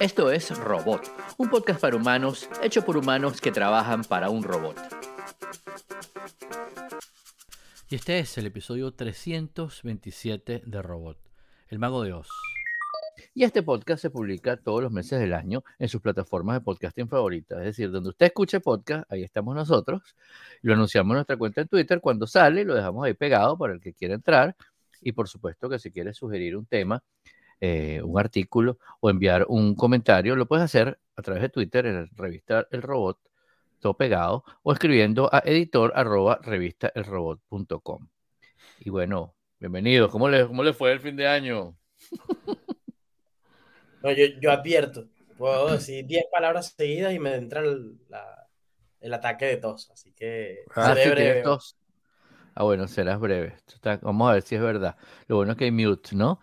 [0.00, 1.02] Esto es Robot,
[1.38, 4.76] un podcast para humanos hecho por humanos que trabajan para un robot.
[7.88, 11.18] Y este es el episodio 327 de Robot,
[11.68, 12.28] el mago de Oz.
[13.32, 17.08] Y este podcast se publica todos los meses del año en sus plataformas de podcasting
[17.08, 17.58] favoritas.
[17.58, 20.16] Es decir, donde usted escuche podcast, ahí estamos nosotros.
[20.62, 23.80] Lo anunciamos en nuestra cuenta en Twitter cuando sale, lo dejamos ahí pegado para el
[23.80, 24.56] que quiera entrar.
[25.00, 27.02] Y por supuesto que si quiere sugerir un tema,
[27.64, 32.08] eh, un artículo o enviar un comentario, lo puedes hacer a través de Twitter en
[32.16, 33.20] revista El Robot,
[33.78, 38.08] todo pegado, o escribiendo a editor arroba revistaelrobot.com.
[38.80, 40.10] Y bueno, bienvenidos.
[40.10, 41.76] ¿Cómo le, ¿Cómo fue el fin de año?
[44.02, 45.06] No, yo, yo advierto,
[45.38, 48.48] puedo decir 10 palabras seguidas y me entra el, la,
[49.00, 51.42] el ataque de tos, así que Ah, seré breve.
[51.42, 51.76] tos.
[52.56, 53.54] Ah, bueno, serás breve.
[53.72, 54.96] Está- Vamos a ver si es verdad.
[55.28, 56.40] Lo bueno es que hay mute, ¿no?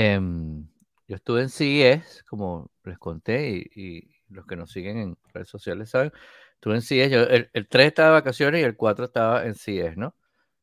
[0.00, 0.68] Em,
[1.08, 5.48] yo estuve en CES, como les conté, y, y los que nos siguen en redes
[5.48, 6.12] sociales saben,
[6.54, 7.10] estuve en CES.
[7.10, 10.14] Yo, el, el 3 estaba de vacaciones y el 4 estaba en CES, ¿no?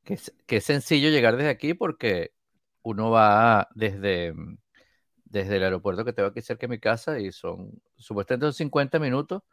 [0.05, 2.31] Que que es sencillo llegar desde aquí porque
[2.83, 4.33] uno va desde,
[5.25, 8.99] desde el aeropuerto que tengo aquí cerca de mi casa y son supuestamente son 50
[8.99, 9.43] minutos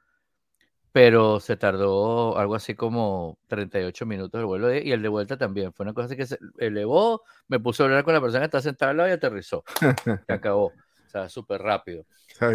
[0.93, 5.37] pero se tardó algo así como 38 minutos el vuelo de- y el de vuelta
[5.39, 5.73] también.
[5.73, 8.45] Fue una cosa así que se elevó, me puse a hablar con la persona que
[8.47, 9.65] está sentada al lado y aterrizó.
[9.81, 9.97] Se
[10.33, 10.67] acabó.
[10.67, 12.05] O sea, súper rápido.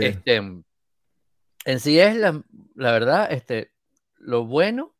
[0.03, 2.41] Este, en sí es la,
[2.75, 3.71] la verdad, este,
[4.19, 4.93] lo bueno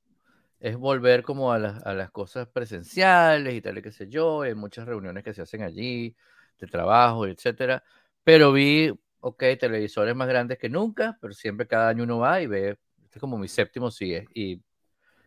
[0.60, 4.42] es volver como a las, a las cosas presenciales y tal y qué sé yo.
[4.42, 6.16] Hay muchas reuniones que se hacen allí,
[6.60, 7.84] de trabajo, etcétera.
[8.24, 12.48] Pero vi, ok, televisores más grandes que nunca, pero siempre cada año uno va y
[12.48, 12.78] ve,
[13.18, 14.26] este es como mi séptimo sigue.
[14.34, 14.62] Y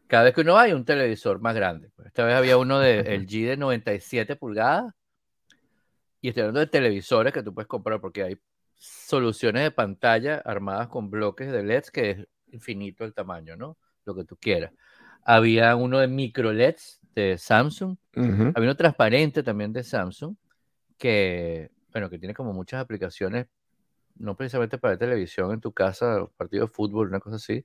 [0.07, 1.91] cada vez que uno va hay un televisor más grande.
[1.97, 4.95] Pues esta vez había uno de LG de 97 pulgadas.
[6.21, 8.39] Y estoy hablando de televisores que tú puedes comprar porque hay
[8.77, 13.79] soluciones de pantalla armadas con bloques de LEDs que es infinito el tamaño, ¿no?
[14.05, 14.73] Lo que tú quieras.
[15.25, 17.97] Había uno de micro LEDs de Samsung.
[18.17, 18.53] Ujú.
[18.55, 20.37] Había uno transparente también de Samsung
[20.99, 23.47] que, bueno, que tiene como muchas aplicaciones,
[24.17, 27.65] no precisamente para televisión en tu casa, partido de fútbol, una cosa así.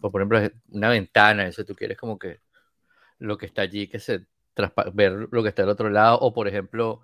[0.00, 0.40] Por ejemplo,
[0.70, 2.40] una ventana, eso tú quieres como que
[3.18, 4.26] lo que está allí, que se
[4.94, 7.00] ver lo que está al otro lado, o por ejemplo,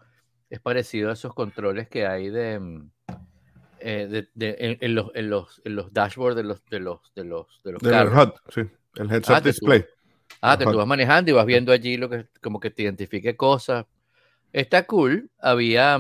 [0.51, 2.91] es parecido a esos controles que hay de, mm,
[3.81, 7.01] eh, de- de- en, en los, en, los, en los dashboards de los, de los,
[7.15, 8.15] de los, de los Del carros.
[8.29, 8.61] HUD, sí.
[8.97, 9.85] El heads Ah, up que tú- display.
[10.43, 10.79] Ah, que tú Ajá.
[10.79, 13.87] vas manejando y vas viendo allí lo que como que te identifique cosas.
[14.53, 15.31] Está cool.
[15.39, 15.95] Había,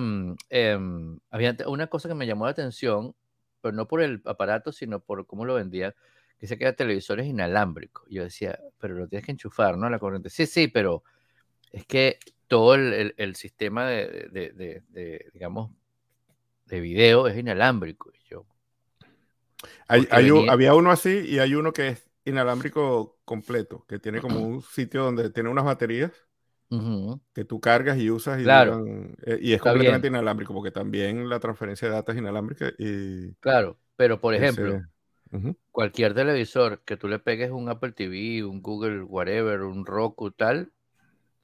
[0.51, 3.15] em, había te- una cosa que me llamó la atención,
[3.61, 5.95] pero no por el aparato, sino por cómo lo vendían,
[6.39, 8.07] que se queda televisores inalámbricos.
[8.11, 9.91] Yo decía, pero lo tienes que enchufar, ¿no?
[9.91, 10.31] La corriente.
[10.31, 11.03] Sí, sí, pero
[11.73, 15.73] es que todo el, el- el sistema de, de- de- de, digamos,
[16.67, 18.13] de video es inalámbrico.
[18.29, 18.47] Yo,
[19.89, 24.21] Hay- hay venía- había uno así y hay uno que es inalámbrico completo, que tiene
[24.21, 26.13] como un sitio donde tiene unas baterías
[26.71, 28.49] ujú, que tú cargas y usas y, Claro.
[28.49, 32.73] duran- eh, y es Está completamente inalámbrico, porque también la transferencia de datos es inalámbrica
[32.79, 34.79] y claro, pero por ese-
[35.71, 40.73] cualquier televisor que tú le pegues un Apple TV, un Google, whatever, un Roku, tal,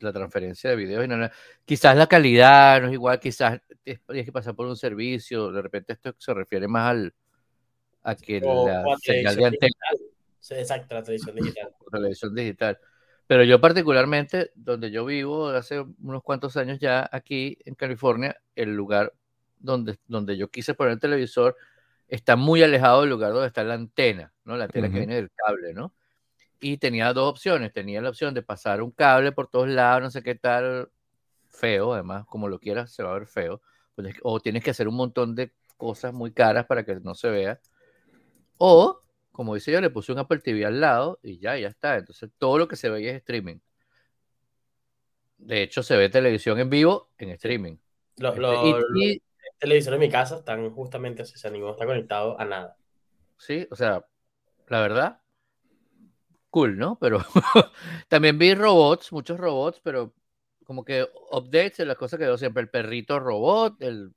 [0.00, 1.30] la transferencia de videos, y no- no-
[1.64, 5.62] quizás la calidad no es igual, quizás es- tienes que pasar por un servicio, de
[5.62, 7.14] repente esto se refiere más al
[8.04, 10.14] a que O- la o a señal de televisión antena digital.
[10.40, 11.70] Sí, exacto, la televisión digital.
[11.92, 12.78] televisión digital.
[13.28, 18.74] Pero yo particularmente, donde yo vivo hace unos cuantos años ya aquí en California, el
[18.74, 19.12] lugar
[19.58, 21.56] donde, donde yo quise poner el televisor
[22.08, 24.56] está muy alejado del lugar donde está la antena, ¿no?
[24.56, 24.98] La antena que Ujú.
[24.98, 25.94] viene del cable, ¿no?
[26.60, 27.72] Y tenía dos opciones.
[27.72, 30.90] Tenía la opción de pasar un cable por todos lados, no sé qué tal,
[31.48, 33.60] feo, además, como lo quieras, se va a ver feo.
[33.94, 36.94] Pues es que- O tienes que hacer un montón de cosas muy caras para que
[36.96, 37.60] no se vea.
[38.58, 39.00] O,
[39.32, 41.96] como dice yo, le puse un Apple TV al lado y ya, ya está.
[41.96, 43.56] Entonces todo lo que se ve es streaming.
[45.38, 47.76] De hecho, se ve televisión en vivo en streaming.
[48.18, 49.22] Los, Este, los- y- y-
[49.62, 52.78] televisores de mi casa están justamente así, o sea, ninguno está conectado a nada.
[53.38, 54.04] sí, o sea,
[54.68, 55.22] la verdad,
[56.50, 56.98] cool, ¿no?
[57.00, 57.18] Pero
[58.08, 60.14] también vi robots, muchos robots, pero
[60.64, 62.62] como que updates de las cosas que veo siempre.
[62.62, 64.12] El perrito robot, el,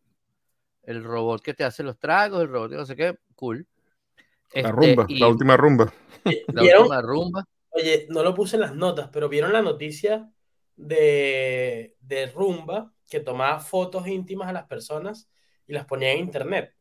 [0.84, 3.68] el robot que te hace los tragos, el robot que no sé qué, cool.
[4.60, 5.94] La Este, rumba, y la última rumba.
[6.52, 6.88] la ¿Vieron?
[6.90, 7.46] última rumba.
[7.72, 10.32] Oye, no lo puse en las notas, pero vieron la noticia
[10.76, 15.30] de, de Rumba que tomaba fotos íntimas a las personas
[15.68, 16.74] y las ponía en internet.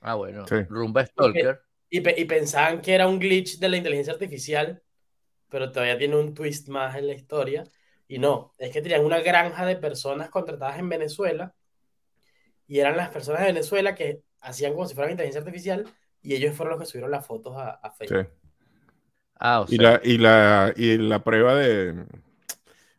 [0.00, 0.56] Ah, bueno, Sí.
[0.68, 1.62] rumba stalker.
[1.88, 4.82] Y, pe- y pensaban que era un glitch de la inteligencia artificial,
[5.48, 7.64] pero todavía tiene un twist más en la historia.
[8.08, 11.54] Y no, es que tenían una granja de personas contratadas en Venezuela
[12.66, 15.84] y eran las personas de Venezuela que hacían como si fueran inteligencia artificial
[16.22, 18.28] y ellos fueron los que subieron las fotos a, a Facebook.
[18.30, 18.48] Sí.
[19.38, 22.04] Ah, o Y sea, la, y la, y la prueba de,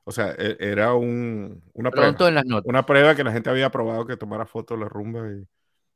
[0.06, 2.74] o sea, e- era un, una pronto prueba, en las notas.
[2.74, 5.48] una prueba que la gente había probado que tomara fotos de la rumba y,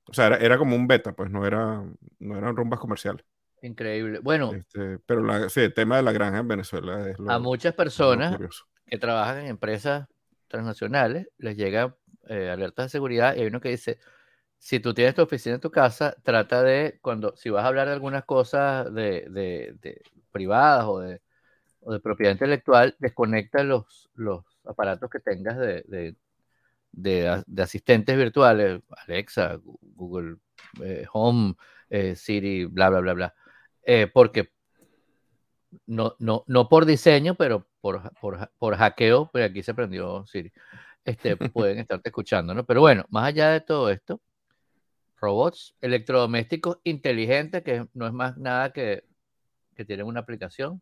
[0.09, 1.83] o sea, era, era como un beta, pues no era,
[2.19, 3.25] no eran rumbas comerciales.
[3.61, 4.17] Increíble.
[4.19, 7.39] Bueno, Este, pero la, sí, el tema de la granja en Venezuela es lo, a
[7.39, 8.39] muchas personas
[8.85, 10.07] que trabajan en empresas
[10.47, 11.95] transnacionales les llegan
[12.29, 13.99] eh, alertas de seguridad y hay uno que dice,
[14.59, 17.87] si tú tienes tu oficina en tu casa, trata de, cuando, si vas a hablar
[17.87, 20.01] de algunas cosas de, de- de
[20.31, 21.21] privadas o de,
[21.87, 25.85] o de propiedad intelectual, desconecta los, los aparatos que tengas de,
[26.91, 29.57] de, de asistentes virtuales, Alexa,
[29.95, 30.35] Google
[30.83, 31.55] eh, Home,
[31.89, 33.35] eh, Siri, bla, bla, bla, bla,
[33.83, 34.51] eh, porque
[35.85, 40.51] no, no, no por diseño, pero por, por, por hackeo, pero aquí se prendió Siri,
[41.05, 42.65] este, pueden estarte escuchando, ¿no?
[42.65, 44.19] Pero bueno, más allá de todo esto,
[45.21, 49.05] robots electrodomésticos inteligentes, que no es más nada que,
[49.73, 50.81] que tienen una aplicación.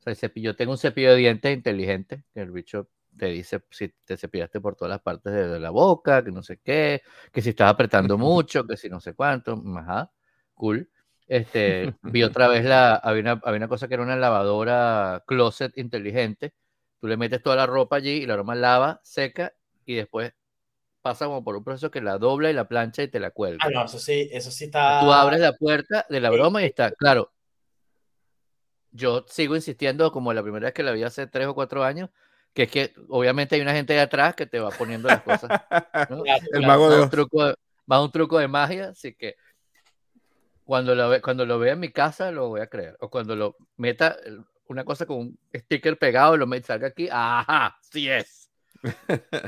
[0.00, 2.88] O sea, el cepillo, yo tengo un cepillo de dientes inteligente, que el bicho
[3.18, 6.58] te dice si te cepillaste por todas las partes de, la boca, que no sé
[6.64, 10.10] qué, que si estás apretando mucho, que si no sé cuánto, ajá,
[10.54, 10.88] cool.
[11.28, 15.76] Este, vi otra vez la, había una, había una cosa que era una lavadora closet
[15.76, 16.54] inteligente.
[16.98, 19.52] Tú le metes toda la ropa allí y la broma lava, seca
[19.84, 20.32] y después
[21.02, 23.58] pasa como por un proceso que la dobla y la plancha y te la cuelga.
[23.66, 25.00] Ah, no, eso sí, eso sí está.
[25.00, 27.32] Tú abres la puerta de la broma y está, claro.
[28.92, 32.10] Yo sigo insistiendo, como la primera vez que la vi hace tres o cuatro años,
[32.52, 35.48] que es que obviamente hay una gente de atrás que te va poniendo las cosas.
[36.10, 36.22] ¿no?
[36.52, 37.54] El mago de un truco
[37.86, 39.36] más un truco de magia, así que
[40.64, 42.96] cuando lo, ve, cuando lo vea en mi casa lo voy a creer.
[43.00, 44.16] O cuando lo meta
[44.68, 48.48] una cosa con un sticker pegado lo meta, salga aquí, ajá, sí es.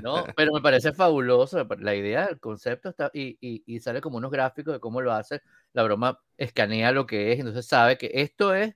[0.02, 0.24] ¿no?
[0.36, 4.16] Pero me parece fabuloso me la idea, el concepto está y, y, y sale como
[4.16, 5.40] unos gráficos de cómo lo hace.
[5.72, 8.74] La broma escanea lo que es, entonces sabe que esto es,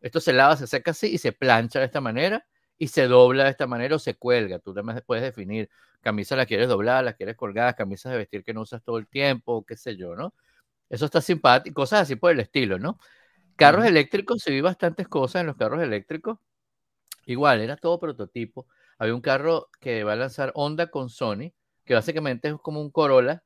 [0.00, 2.46] esto se lava, se seca así y se plancha de esta manera
[2.78, 4.58] y se dobla de esta manera o se cuelga.
[4.60, 5.68] Tú también puedes definir,
[6.00, 9.08] camisas las quieres dobladas, las quieres colgadas, camisas de vestir que no usas todo el
[9.08, 10.34] tiempo, qué sé yo, ¿no?
[10.88, 12.98] Eso está simpático, cosas así por el estilo, ¿no?
[13.56, 16.38] Carros eléctricos, se vi bastantes cosas en los carros eléctricos.
[17.26, 18.66] Igual, era todo prototipo.
[18.98, 21.52] Había un carro que va a lanzar Honda con Sony,
[21.84, 23.44] que básicamente es como un Corolla,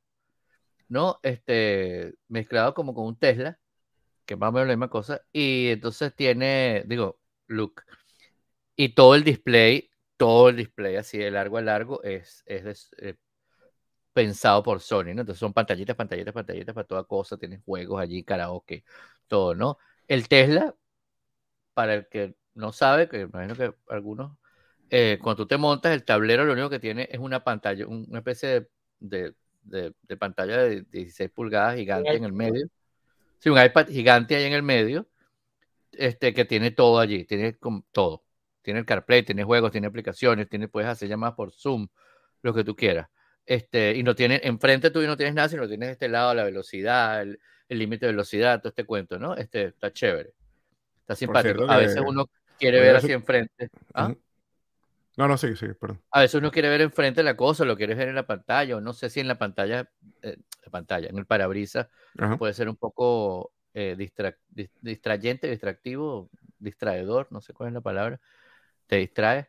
[0.88, 1.18] ¿no?
[1.22, 3.58] Este, mezclado como con un Tesla,
[4.26, 5.22] que más o menos la misma cosa.
[5.32, 7.82] Y entonces tiene, digo, look.
[8.76, 13.16] Y todo el display, todo el display así de largo a largo es, es eh,
[14.12, 15.22] pensado por Sony, ¿no?
[15.22, 18.84] Entonces son pantallitas, pantallitas, pantallitas para toda cosa, tienes juegos allí, karaoke,
[19.28, 19.78] todo, ¿no?
[20.08, 20.74] El Tesla,
[21.74, 24.36] para el que no sabe, que imagino que algunos,
[24.90, 28.06] eh, cuando tú te montas, el tablero lo único que tiene es una pantalla, un-
[28.08, 28.68] una especie de,
[29.00, 32.68] de- de- de pantalla de 16 pulgadas gigante en el medio.
[33.42, 35.08] Sí, un iPad gigante ahí en el medio,
[35.90, 37.58] este, que tiene todo allí, tiene
[37.90, 38.24] todo.
[38.62, 41.88] Tiene el CarPlay, tiene juegos, tiene aplicaciones, tiene, puedes hacer llamadas por Zoom,
[42.42, 43.08] lo que tú quieras.
[43.44, 47.20] Este, y no tiene, enfrente tuyo no tienes nada, sino tienes este lado la velocidad,
[47.22, 49.34] el límite de velocidad, todo este cuento, ¿no?
[49.34, 50.34] Este, está chévere.
[51.00, 51.54] Está simpático.
[51.56, 52.30] cierto A veces uno
[52.60, 53.70] quiere ver así enfrente.
[53.92, 54.14] ¿ah?
[55.16, 56.02] No, no, sí, sí, perdón.
[56.10, 58.80] A veces uno quiere ver enfrente la cosa, lo quieres ver en la pantalla, o
[58.80, 59.88] no sé si en la pantalla,
[60.22, 62.36] eh, la pantalla, en el parabrisas, Ajá.
[62.36, 67.80] puede ser un poco eh, distra- dis- distrayente, distractivo, distraedor, no sé cuál es la
[67.80, 68.20] palabra,
[68.86, 69.48] te distrae.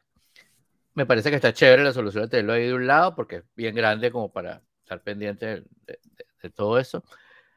[0.95, 3.43] Me parece que está chévere la solución de tenerlo ahí de un lado, porque es
[3.55, 5.45] bien grande como para estar pendiente
[5.87, 5.99] de-
[6.43, 7.03] de todo eso.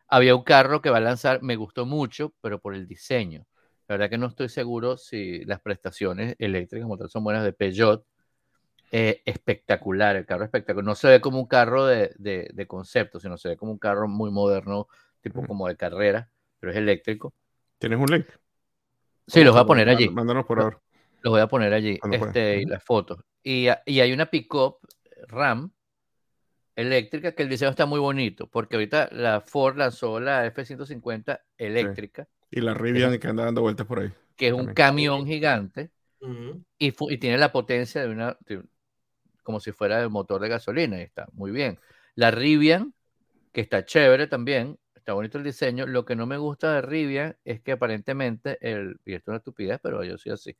[0.08, 3.46] Había un carro que va a lanzar, me gustó mucho, pero por el diseño.
[3.88, 7.52] La verdad que no estoy seguro si las prestaciones eléctricas como tal son buenas de
[7.52, 8.04] Peugeot.
[8.92, 10.84] Eh, espectacular, el carro espectacular.
[10.84, 13.78] No se ve como un carro de, de- de concepto, sino se ve como un
[13.78, 14.88] carro muy moderno,
[15.20, 17.34] tipo como de carrera, pero es eléctrico.
[17.78, 18.26] ¿Tienes un link?
[19.26, 20.08] Sí, los voy a poner allí.
[20.08, 20.80] Mándanos por ahora.
[21.22, 23.18] Los voy a poner allí, Cuando este, y las fotos.
[23.42, 24.78] Y, y hay una pick-up
[25.26, 25.72] RAM
[26.76, 32.28] eléctrica que el diseño está muy bonito, porque ahorita la Ford lanzó la F-150 eléctrica,
[32.50, 34.12] Y la Rivian que anda dando vueltas por ahí.
[34.36, 34.74] que es un También.
[34.74, 36.62] camión gigante Ujú.
[36.78, 38.62] y, fu- y tiene la potencia de una, de-
[39.42, 41.78] como si fuera el motor de gasolina, y está muy bien.
[42.14, 42.94] La Rivian,
[43.52, 45.86] que está chévere también, está bonito el diseño.
[45.86, 49.36] Lo que no me gusta de Rivian es que aparentemente, el, y esto es una
[49.38, 50.56] estupidez, pero yo soy así,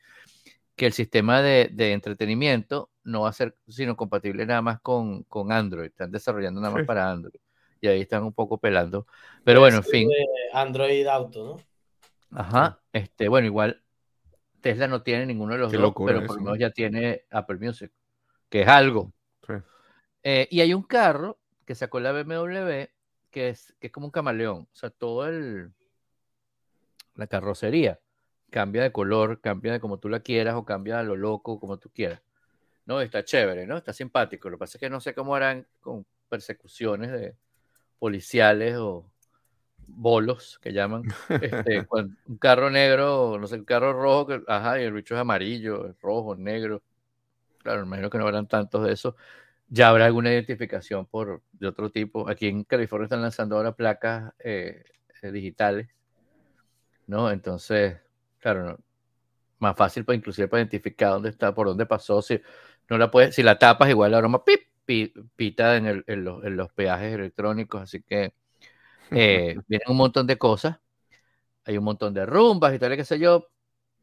[0.76, 5.22] que el sistema de, de entretenimiento no va a ser sino compatible nada más con,
[5.24, 5.86] con Android.
[5.88, 6.86] Están desarrollando nada más Sí.
[6.86, 7.40] para Android.
[7.80, 9.06] Y ahí están un poco pelando.
[9.44, 10.08] Pero bueno, en fin.
[10.52, 11.56] Android Auto, ¿no?
[12.30, 12.80] Ajá.
[12.92, 13.82] Este, bueno, igual
[14.60, 16.44] Tesla no tiene ninguno de los Qué dos, pero por lo ¿no?
[16.44, 17.92] menos ya tiene Apple Music,
[18.48, 19.12] que es algo.
[19.46, 19.54] Sí.
[20.22, 22.88] Eh, y hay un carro que sacó la BMW,
[23.30, 24.68] que es, que es como un camaleón.
[24.72, 25.72] O sea, todo el.
[27.14, 28.00] La carrocería
[28.50, 31.78] cambia de color, cambia de como tú la quieras o cambia a lo loco, como
[31.78, 32.22] tú quieras.
[32.86, 33.76] No, está chévere, ¿no?
[33.76, 34.48] Está simpático.
[34.48, 37.36] Lo que pasa es que no sé cómo harán con persecuciones de
[37.98, 39.10] policiales o
[39.86, 41.02] bolos que llaman.
[41.28, 45.20] Este, un carro negro, no sé, un carro rojo, que, ajá, y el bicho es
[45.20, 46.82] amarillo, rojo, negro.
[47.62, 49.16] Claro, imagino que no habrán tantos de eso.
[49.68, 52.28] Ya habrá alguna identificación por, de otro tipo.
[52.28, 54.84] Aquí en California están lanzando ahora placas eh,
[55.22, 55.88] eh, digitales,
[57.06, 57.30] ¿no?
[57.30, 57.96] Entonces,
[58.38, 58.78] claro, no,
[59.58, 62.22] más fácil para inclusive para identificar dónde está, por dónde pasó.
[62.22, 62.40] Si
[62.88, 64.60] no la puedes, si la tapas, igual la broma pip,
[65.36, 67.82] pita en, el, en, los, en, los, peajes electrónicos.
[67.82, 68.32] Así que
[69.10, 70.78] eh, vienen un montón de cosas.
[71.64, 73.48] Hay un montón de rumbas y tal, qué sé yo.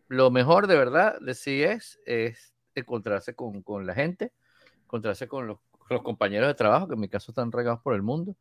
[0.07, 4.33] Lo mejor de verdad de sí es, es encontrarse con, con la gente,
[4.83, 8.01] encontrarse con los, los, compañeros de trabajo, que en mi caso están regados por el
[8.01, 8.35] mundo,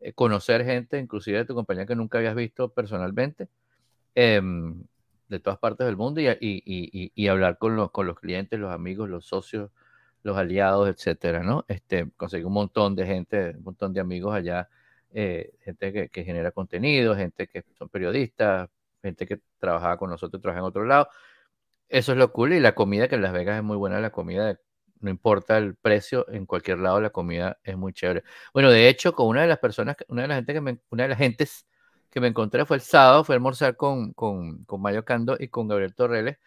[0.00, 3.48] eh, conocer gente, inclusive de tu compañía que nunca habías visto personalmente.
[4.14, 4.40] Eh,
[5.28, 8.58] de todas partes del mundo y, y, y, y, hablar con los, con los clientes,
[8.58, 9.70] los amigos, los socios,
[10.22, 11.64] los aliados, etcétera, ¿no?
[11.68, 14.68] Este, conseguí un montón de gente, un montón de amigos allá,
[15.12, 18.68] eh, gente que, que, genera contenido, gente que son periodistas,
[19.02, 21.08] gente que trabajaba con nosotros, trabaja en otro lado.
[21.88, 24.10] Eso es lo cool y la comida que en Las Vegas es muy buena, la
[24.10, 24.60] comida,
[25.00, 28.24] no importa el precio, en cualquier lado la comida es muy chévere.
[28.52, 31.04] Bueno, de hecho, con una de las personas, una de las gente que me, una
[31.04, 31.66] de las gentes
[32.10, 35.48] que me encontré fue el sábado, fue a almorzar con, con, con Mayo Cando y
[35.48, 36.38] con Gabriel Torreles,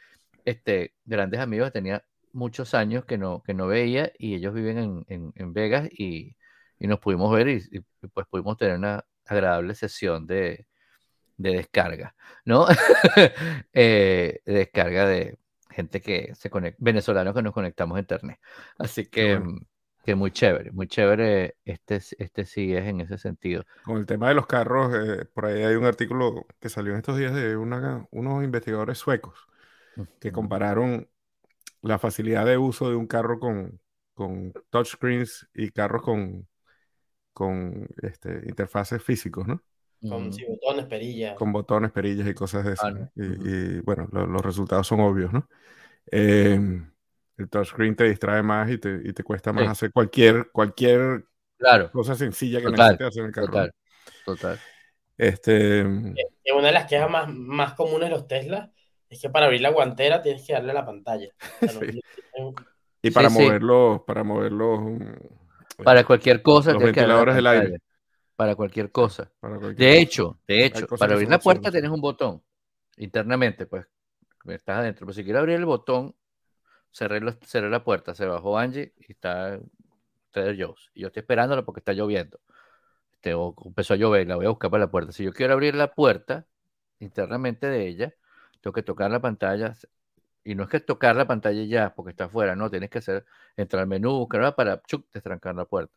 [0.45, 5.05] este, grandes amigos tenía muchos años que no, que no veía y ellos viven en,
[5.07, 6.35] en, en Vegas y,
[6.81, 10.67] y, nos pudimos ver y, y, pues pudimos tener una agradable sesión de,
[11.37, 12.67] de descarga, ¿no?
[13.73, 15.37] eh, de descarga de
[15.69, 18.39] gente que se conecta, venezolanos que nos conectamos a internet.
[18.77, 19.37] Así que...
[19.37, 19.61] Bueno
[20.03, 21.57] que muy chévere, muy chévere.
[21.63, 23.63] Este, este sí es en ese sentido.
[23.83, 26.97] Con el tema de los carros, eh, por ahí hay un artículo que salió en
[26.97, 29.47] estos días de una, unos investigadores suecos
[30.19, 31.07] que compararon
[31.81, 33.79] la facilidad de uso de un carro con,
[34.13, 36.47] con touchscreens y carros con,
[37.33, 39.63] con este, interfaces físicos, ¿no?
[40.07, 41.35] Con sí, botones, perillas.
[41.35, 42.87] Con botones, perillas y cosas de eso.
[42.87, 43.11] Ah, ¿no?
[43.15, 43.77] y, uh -huh.
[43.77, 45.47] y, bueno, lo, los resultados son obvios, ¿no?
[46.11, 46.59] Eh,
[47.37, 49.69] el touchscreen te distrae más y te, y te cuesta más sí.
[49.69, 51.25] hacer cualquier, cualquier
[51.57, 51.91] claro.
[51.91, 53.47] cosa sencilla que total, necesites hacer en el carro.
[53.47, 53.71] Total,
[54.25, 54.59] total.
[55.17, 55.79] Este,
[56.43, 58.71] y una de las quejas más, más comunes de los Tesla
[59.07, 61.29] es que para abrir la guantera tienes que darle a la pantalla.
[61.61, 62.01] O sea, sí.
[62.37, 62.53] no,
[63.01, 64.97] y para sí, moverlo, para moverlo.
[64.97, 65.40] Para
[66.05, 66.73] cualquier cosa.
[66.73, 67.77] Los ventiladores del aire.
[68.35, 69.31] Para cualquier cosa.
[69.39, 70.01] Para cualquier de cosa.
[70.01, 72.41] hecho, de hecho, para abrir la puerta tienes un botón
[72.97, 73.85] internamente, pues
[74.47, 75.05] estás adentro.
[75.05, 76.15] Pero si quieres abrir el botón,
[76.91, 79.59] cerré, los, cerré la puerta, se bajó Angie y está
[80.31, 80.89] Trader Joe's.
[80.93, 82.39] Y yo estoy esperándola porque está lloviendo.
[83.13, 85.11] Este, o empezó a llover, la voy a buscar para la puerta.
[85.11, 86.47] Si yo quiero abrir la puerta
[86.99, 88.15] internamente de ella,
[88.61, 89.75] tengo que tocar la pantalla.
[90.43, 93.25] Y no es que tocar la pantalla ya, porque está afuera, no, tienes que hacer,
[93.55, 95.93] entrar al menú, buscar para chuc, destrancar la puerta.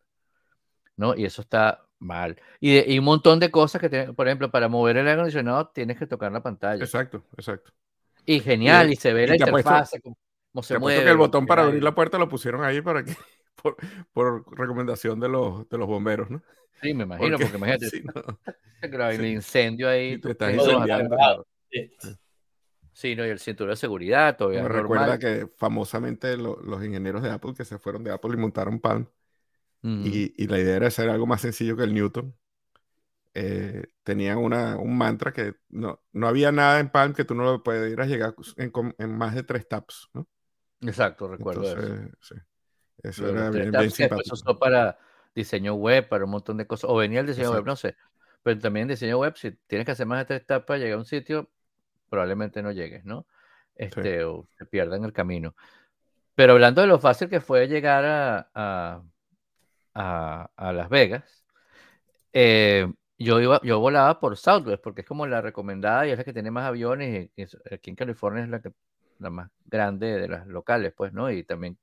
[0.97, 1.17] ¿No?
[1.17, 2.41] Y eso está mal.
[2.61, 5.13] Y, de, y, un montón de cosas que, tienen, por ejemplo, para mover el aire
[5.15, 6.85] acondicionado tienes que tocar la pantalla.
[6.85, 7.73] Exacto, exacto.
[8.27, 9.91] Y genial, y, y se ve y la interfaz.
[10.53, 11.03] Cómo se mueve.
[11.03, 13.13] que el botón para abrir la puerta lo pusieron ahí para que,
[13.63, 13.77] por,
[14.13, 16.43] por recomendación de los, de los bomberos, ¿no?
[16.81, 19.09] Sí, me imagino, porque, porque imagínate, sí, no.
[19.09, 20.19] el incendio ahí.
[20.19, 21.47] Te estás incendiando.
[22.95, 23.15] Sí.
[23.15, 24.63] no, y el cinturón de seguridad todavía.
[24.63, 28.39] Me recuerda que famosamente lo, los ingenieros de Apple que se fueron de Apple y
[28.39, 29.07] montaron Palm,
[29.83, 30.07] mm.
[30.07, 32.35] y, y, la idea era hacer algo más sencillo que el Newton.
[33.37, 37.43] Eh, tenían una, un mantra que no, no había nada en Palm que tú no
[37.43, 40.29] lo pudieras llegar en, en más de tres taps, ¿no?
[40.81, 42.35] Exacto, recuerdo Entonces, eso.
[42.35, 42.41] Sí.
[43.03, 44.35] Eso era bien, bien simpático.
[44.35, 44.99] Eso para
[45.35, 46.89] diseño web, para un montón de cosas.
[46.89, 47.61] O venía el diseño Exacto.
[47.63, 47.97] web, no sé.
[48.43, 51.05] Pero también diseño web, si tienes que hacer más de tres etapas, llegar a un
[51.05, 51.51] sitio,
[52.09, 53.27] probablemente no llegues, ¿no?
[53.75, 54.25] Este, sí.
[54.25, 55.55] O te pierdan el camino.
[56.35, 59.03] Pero hablando de lo fácil que fue llegar a, a,
[59.95, 61.45] a, a Las Vegas,
[62.33, 66.25] eh, yo iba, yo volaba por Southwest, porque es como la recomendada y es la
[66.25, 67.31] que tiene más aviones.
[67.37, 68.73] Y, y aquí en California es la que
[69.19, 71.31] la más grande de las locales, pues, ¿no?
[71.31, 71.79] Y también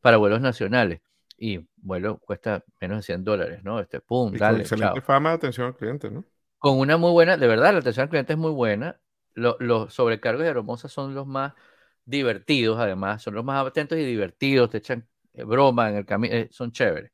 [0.00, 1.00] para vuelos nacionales.
[1.38, 3.80] Y vuelo cuesta menos de 100 dólares, ¿no?
[3.80, 5.02] Este, pum, y dale, con excelente chao.
[5.02, 6.24] fama de atención al cliente, ¿no?
[6.58, 9.00] Con una muy buena, de verdad, la atención al cliente es muy buena.
[9.34, 11.54] Los, sobrecargos de Aeromoza son los más
[12.04, 16.48] divertidos, además, son los más atentos y divertidos, te echan broma en el camino, eh,
[16.50, 17.12] son chéveres.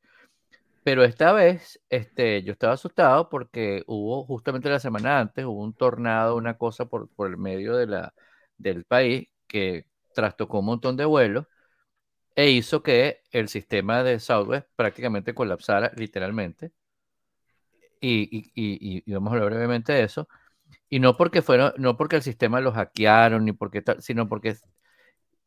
[0.83, 5.73] Pero esta vez, este, yo estaba asustado porque hubo, justamente la semana antes, hubo un
[5.73, 8.13] tornado, una cosa por, por el medio de la,
[8.57, 11.45] del país que trastocó un montón de vuelos
[12.35, 16.71] e hizo que el sistema de Southwest prácticamente colapsara literalmente.
[17.99, 20.27] Y, vamos a hablar brevemente de eso.
[20.89, 24.55] Y no porque fueron, no porque el sistema lo hackearon, ni porque tal, sino porque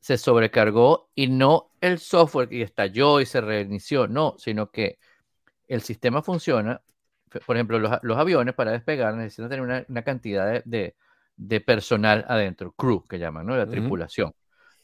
[0.00, 4.98] se sobrecargó y no el software que estalló y se reinició, no, sino que
[5.68, 6.82] el sistema funciona.
[7.46, 13.18] Por ejemplo, los, aviones para despegar necesitan tener una, cantidad de, personal adentro, crew que
[13.18, 13.56] llaman, ¿no?
[13.56, 14.34] La tripulación.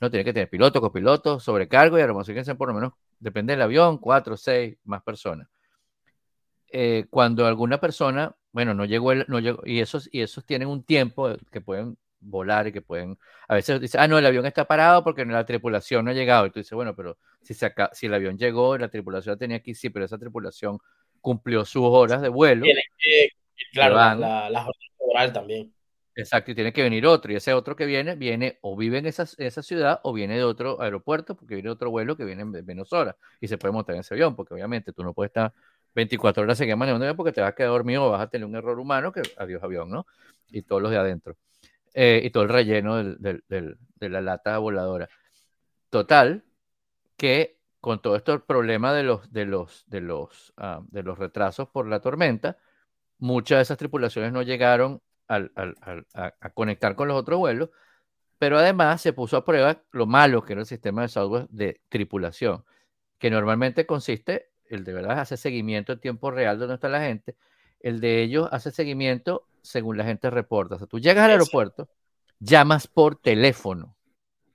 [0.01, 3.99] No tiene que tener piloto, copiloto, sobrecargo y aeromosférica por lo menos, depende del avión,
[3.99, 5.49] cuatro, seis, más personas.
[6.69, 10.69] Eh, cuando alguna persona, bueno, no llegó, el, no llegó y, esos, y esos tienen
[10.69, 14.47] un tiempo que pueden volar y que pueden, a veces dice, ah, no, el avión
[14.47, 16.47] está parado porque la tripulación no ha llegado.
[16.47, 19.75] Y tú dices, bueno, pero si, se si el avión llegó la tripulación tenía aquí,
[19.75, 20.79] sí, pero esa tripulación
[21.21, 22.63] cumplió sus horas de vuelo.
[22.63, 23.29] Tiene que,
[23.75, 24.67] claro, las horas
[24.99, 25.75] de volar también.
[26.15, 29.05] Exacto, y tiene que venir otro, y ese otro que viene, viene o vive en
[29.05, 32.41] esa, esa ciudad o viene de otro aeropuerto, porque viene de otro vuelo que viene
[32.41, 35.29] en menos horas, y se puede montar en ese avión, porque obviamente tú no puedes
[35.29, 35.53] estar
[35.97, 38.55] 24 horas seguidas manejando porque te vas a quedar dormido o vas a tener un
[38.55, 40.07] error humano, que adiós avión, ¿no?
[40.51, 41.37] Y todos los de adentro.
[41.95, 45.09] Eh, y todo el relleno de la lata voladora.
[45.91, 46.45] Total,
[47.17, 51.19] que con todo esto el problema de los, de los, de los, ah, de los
[51.19, 52.59] retrasos por la tormenta,
[53.19, 55.41] muchas de esas tripulaciones no llegaron a,
[56.55, 57.71] conectar con los otros vuelos,
[58.39, 61.81] pero además se puso a prueba lo malo que era el sistema de software de
[61.89, 62.65] tripulación,
[63.19, 67.03] que normalmente consiste, el de verdad hace seguimiento en tiempo real de donde está la
[67.03, 67.37] gente,
[67.81, 70.77] el de ellos hace seguimiento según la gente reporta.
[70.77, 71.89] O sea, tú llegas al aeropuerto,
[72.41, 73.97] llamas por teléfono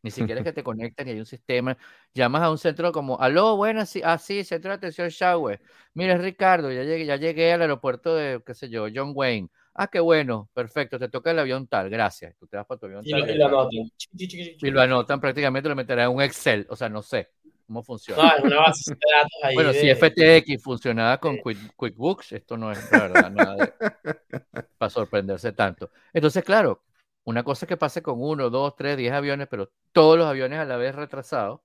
[0.04, 1.78] ni siquiera es que te conecten y hay un sistema.
[2.14, 5.62] Llamas a un centro como, aló, buenas, sí, ah, sí, centro de atención Shower.
[5.94, 9.50] Mira, Ricardo, ya llegué, ya llegué al aeropuerto de, qué sé yo, John Wayne.
[9.74, 12.36] Ah, qué bueno, perfecto, te toca el avión tal, gracias.
[12.38, 13.92] Tú te vas para tu avión y Lo, y lo anotan.
[14.12, 17.30] Y lo anotan prácticamente, lo meterán en un Excel, o sea, no sé
[17.72, 18.38] cómo funciona.
[18.38, 22.92] No, una base de datos ahí bueno, si FTX funcionaba con QuickBooks, esto no es
[22.92, 23.76] la verdad nada
[24.78, 25.90] para sorprenderse tanto.
[26.12, 26.84] Entonces, claro,
[27.24, 30.66] una cosa que pase con uno, dos, tres, diez aviones, pero todos los aviones a
[30.66, 31.62] la vez retrasados,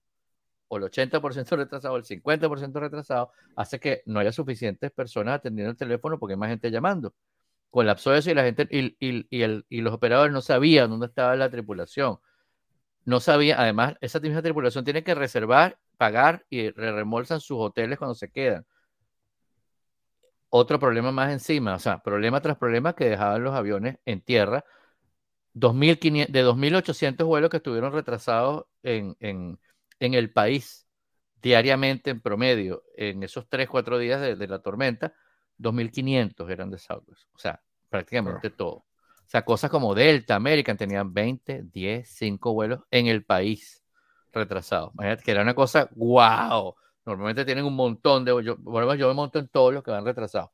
[0.68, 5.72] o el 80% retrasado, o el 50% retrasado, hace que no haya suficientes personas atendiendo
[5.72, 7.14] el teléfono porque hay más gente llamando.
[7.70, 11.34] Colapsó eso y la gente y, y, el, y los operadores no sabían dónde estaba
[11.34, 12.18] la tripulación.
[13.04, 18.14] No sabía, además, esa misma tripulación tiene que reservar, pagar y reembolsan sus hoteles cuando
[18.14, 18.66] se quedan.
[20.48, 24.64] Otro problema más encima, o sea, problema tras problema que dejaban los aviones en tierra
[25.56, 29.58] 2.500, de 2.800 vuelos que estuvieron retrasados en,
[29.98, 30.86] el país
[31.40, 35.14] diariamente en promedio en esos 3, 4 días de, la tormenta,
[35.58, 37.24] 2.500 eran de Southwest.
[37.32, 38.76] O sea, prácticamente todo.
[38.76, 43.82] O sea, cosas como Delta, American tenían 20, 10, 5 vuelos en el país
[44.36, 44.92] retrasados.
[44.94, 46.74] Imagínate que era una cosa, wow.
[47.04, 48.30] Normalmente tienen un montón de.
[48.44, 50.50] Yo, bueno, yo me monto en todos los que van retrasados.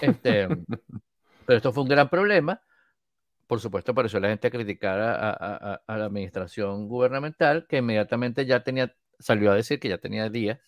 [0.00, 0.48] Este,
[1.46, 2.60] pero esto fue un gran problema
[3.52, 8.94] por supuesto, eso la gente a criticar a, la administración gubernamental, que inmediatamente ya tenía,
[9.18, 10.58] salió a decir que ya tenía días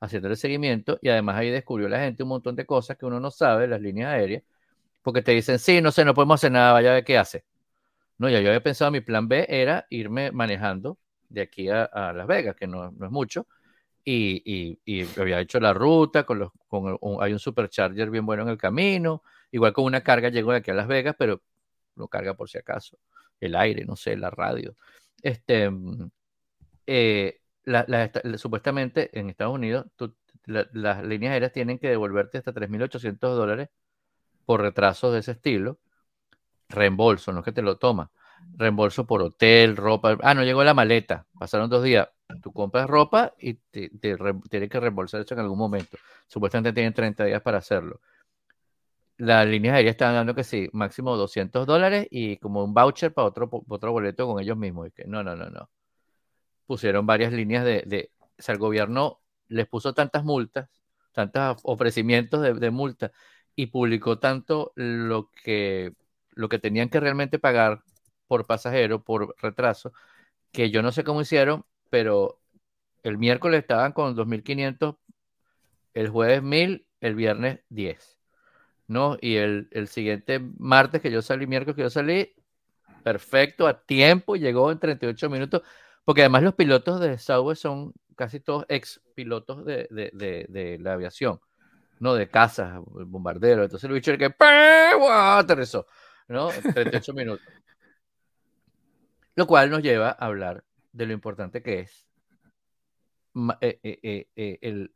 [0.00, 3.20] haciendo el seguimiento y además ahí descubrió la gente un montón de cosas que uno
[3.20, 4.42] no sabe, las líneas aéreas,
[5.02, 7.44] porque te dicen, sí, no sé, no podemos hacer nada, vaya a ver qué hace.
[8.18, 12.26] No, ya yo había pensado, mi plan B era irme manejando de aquí a, Las
[12.26, 13.46] Vegas, que no, es mucho,
[14.04, 14.78] y,
[15.18, 19.22] había hecho la ruta, con los, con hay un supercharger bien bueno en el camino,
[19.50, 21.42] igual con una carga llego de aquí a Las Vegas, pero
[21.96, 22.98] lo carga por si acaso,
[23.40, 24.76] el aire, no sé, la radio.
[25.22, 26.10] Este, mm,
[26.86, 27.40] eh,
[28.36, 29.86] supuestamente en Estados Unidos
[30.46, 33.70] las líneas aéreas tienen que devolverte hasta 3.800 dólares
[34.44, 35.78] por retrasos de ese estilo.
[36.68, 38.10] Reembolso, no es que te lo toma.
[38.56, 40.16] Reembolso por hotel, ropa.
[40.22, 41.26] Ah, no llegó la maleta.
[41.38, 42.08] Pasaron dos días.
[42.42, 45.96] Tú compras ropa y te, tienes que reembolsar eso en algún momento.
[46.26, 48.00] Supuestamente tienen 30 días para hacerlo
[49.16, 53.28] las líneas aéreas estaban dando que sí, máximo 200 dólares y como un voucher para
[53.28, 54.88] otro, otro boleto con ellos mismos.
[54.88, 55.70] Y que no, no, no, no.
[56.66, 60.68] Pusieron varias líneas de, de o sea, el gobierno les puso tantas multas,
[61.12, 63.12] tantos ofrecimientos de, de multa
[63.54, 65.92] y publicó tanto lo que,
[66.32, 67.83] lo que tenían que realmente pagar
[68.26, 69.92] por pasajero, por retraso,
[70.52, 72.40] que yo no sé cómo hicieron, pero
[73.02, 74.96] el miércoles estaban con 2.500,
[75.94, 78.14] el jueves 1.000, el viernes 10.
[78.86, 79.16] ¿no?
[79.20, 82.34] Y el, siguiente martes que yo salí, miércoles que yo salí,
[83.02, 85.62] perfecto, a tiempo, llegó en 38 minutos,
[86.04, 91.40] porque además los pilotos de Southwest son casi todos ex pilotos de, la aviación,
[91.98, 92.14] ¿no?
[92.14, 93.64] De casas, bombardero.
[93.64, 95.86] Entonces el bicho el que aterrizó,
[96.28, 96.48] ¿no?
[96.48, 97.46] 38 minutos.
[99.36, 102.06] Lo cual nos lleva a hablar de lo importante que es
[103.60, 104.92] eh, eh, eh, el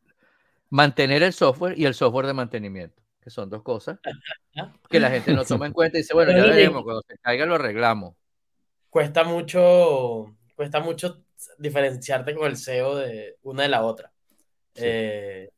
[0.70, 3.98] mantener el software y el software de mantenimiento, que son dos cosas
[4.88, 7.46] que la gente no toma en cuenta y dice, bueno, ya veremos, cuando se caiga
[7.46, 8.14] lo arreglamos.
[8.90, 11.24] Cuesta mucho, cuesta mucho
[11.58, 14.12] diferenciarte con el SEO de una de la otra.
[14.74, 15.50] el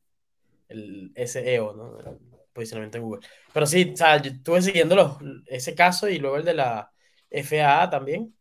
[1.15, 1.99] SEO, ¿no?
[1.99, 2.17] El
[2.51, 3.27] posicionamiento en Google.
[3.53, 6.91] Pero sí, o sea, yo estuve siguiendo los, ese caso y luego el de la
[7.29, 8.35] FAA también,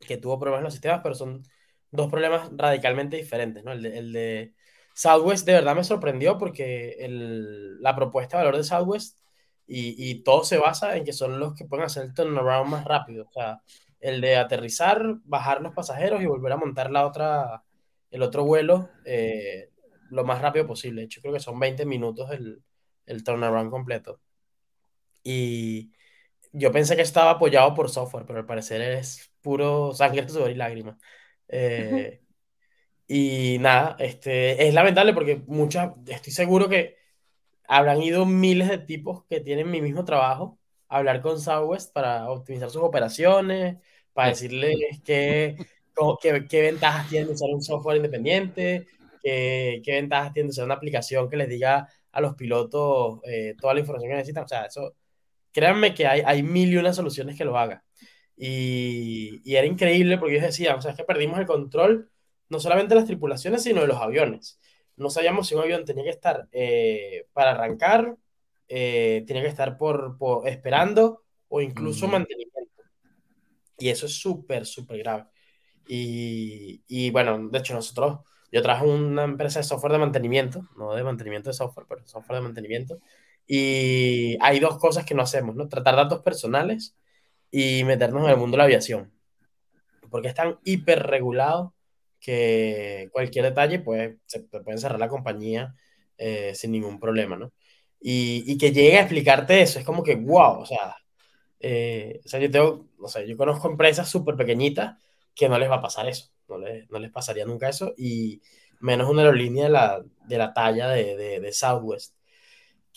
[0.00, 1.42] que tuvo problemas en los sistemas, pero son
[1.90, 3.72] dos problemas radicalmente diferentes, ¿no?
[3.72, 4.54] El de, el de
[4.94, 9.18] Southwest de verdad me sorprendió porque el, la propuesta de valor de Southwest
[9.66, 12.84] y, y, todo se basa en que son los que pueden hacer el turnaround más
[12.84, 13.26] rápido.
[13.28, 13.60] O sea,
[14.00, 17.64] el de aterrizar, bajar los pasajeros y volver a montar la otra,
[18.10, 19.70] el otro vuelo eh,
[20.10, 21.02] lo más rápido posible.
[21.02, 22.62] De hecho, creo que son 20 minutos el,
[23.06, 24.20] el turnaround completo.
[25.22, 25.92] Y
[26.52, 30.54] yo pensé que estaba apoyado por software, pero al parecer es puro sangre, sudor y
[30.54, 30.96] lágrimas.
[31.48, 32.20] Eh,
[33.06, 36.96] y nada, este, es lamentable porque muchas, estoy seguro que
[37.68, 40.58] habrán ido miles de tipos que tienen mi mismo trabajo
[40.88, 43.78] a hablar con Southwest para optimizar sus operaciones,
[44.12, 45.56] para decirles qué,
[46.20, 48.86] qué, qué ventajas tiene usar un software independiente,
[49.22, 53.74] qué, qué ventajas tiene usar una aplicación que les diga a los pilotos eh, toda
[53.74, 54.44] la información que necesitan.
[54.44, 54.94] O sea, eso,
[55.58, 57.82] créanme que hay, hay mil y una soluciones que lo hagan.
[58.36, 62.10] Y, y, era increíble porque ellos decían, o sea, es que perdimos el control
[62.48, 64.60] no solamente de las tripulaciones, sino de los aviones.
[64.96, 68.16] No sabíamos si un avión tenía que estar eh, para arrancar,
[68.68, 72.10] eh, tenía que estar por, por esperando o incluso mm.
[72.12, 72.82] mantenimiento.
[73.78, 75.26] Y eso es súper, súper grave.
[75.88, 78.20] Y, y, bueno, de hecho nosotros,
[78.52, 82.06] yo trabajo en una empresa de software de mantenimiento, no de mantenimiento de software, pero
[82.06, 83.00] software de mantenimiento.
[83.48, 85.68] Y hay dos cosas que no hacemos, ¿no?
[85.68, 86.94] Tratar datos personales
[87.50, 89.10] y meternos en el mundo de la aviación.
[90.10, 91.74] Porque es tan hiperregulado
[92.20, 95.74] que cualquier detalle pues, se puede cerrar la compañía
[96.18, 97.52] eh, sin ningún problema, ¿no?
[98.00, 100.96] Y, y, que llegue a explicarte eso, es como que, wow, o sea,
[101.60, 104.96] eh, o sea yo tengo, no sé, yo conozco empresas súper pequeñitas
[105.34, 108.40] que no les va a pasar eso, no les, no les pasaría nunca eso, y
[108.80, 112.17] menos una aerolínea de la, de la talla de, de, de Southwest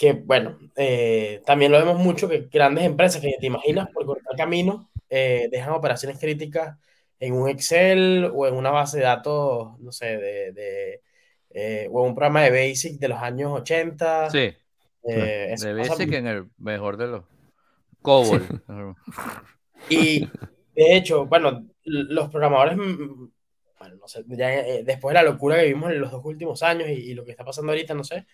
[0.01, 4.35] que bueno, eh, también lo vemos mucho que grandes empresas que te imaginas por cortar
[4.35, 6.75] camino eh, dejan operaciones críticas
[7.19, 11.01] en un Excel o en una base de datos, no sé, de, de
[11.51, 14.31] eh, o en un programa de Basic de los años 80.
[14.31, 14.55] Sí.
[15.03, 17.23] de Basic en el mejor de los
[18.01, 18.41] COBOL.
[19.91, 20.27] y
[20.73, 24.49] de hecho, bueno, los programadores, bueno, no sé, ya,
[24.83, 27.29] después de la locura que vivimos en los dos últimos años y, y lo que
[27.29, 28.25] está pasando ahorita, no sé,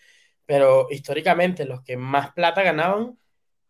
[0.48, 3.20] pero históricamente los que más plata ganaban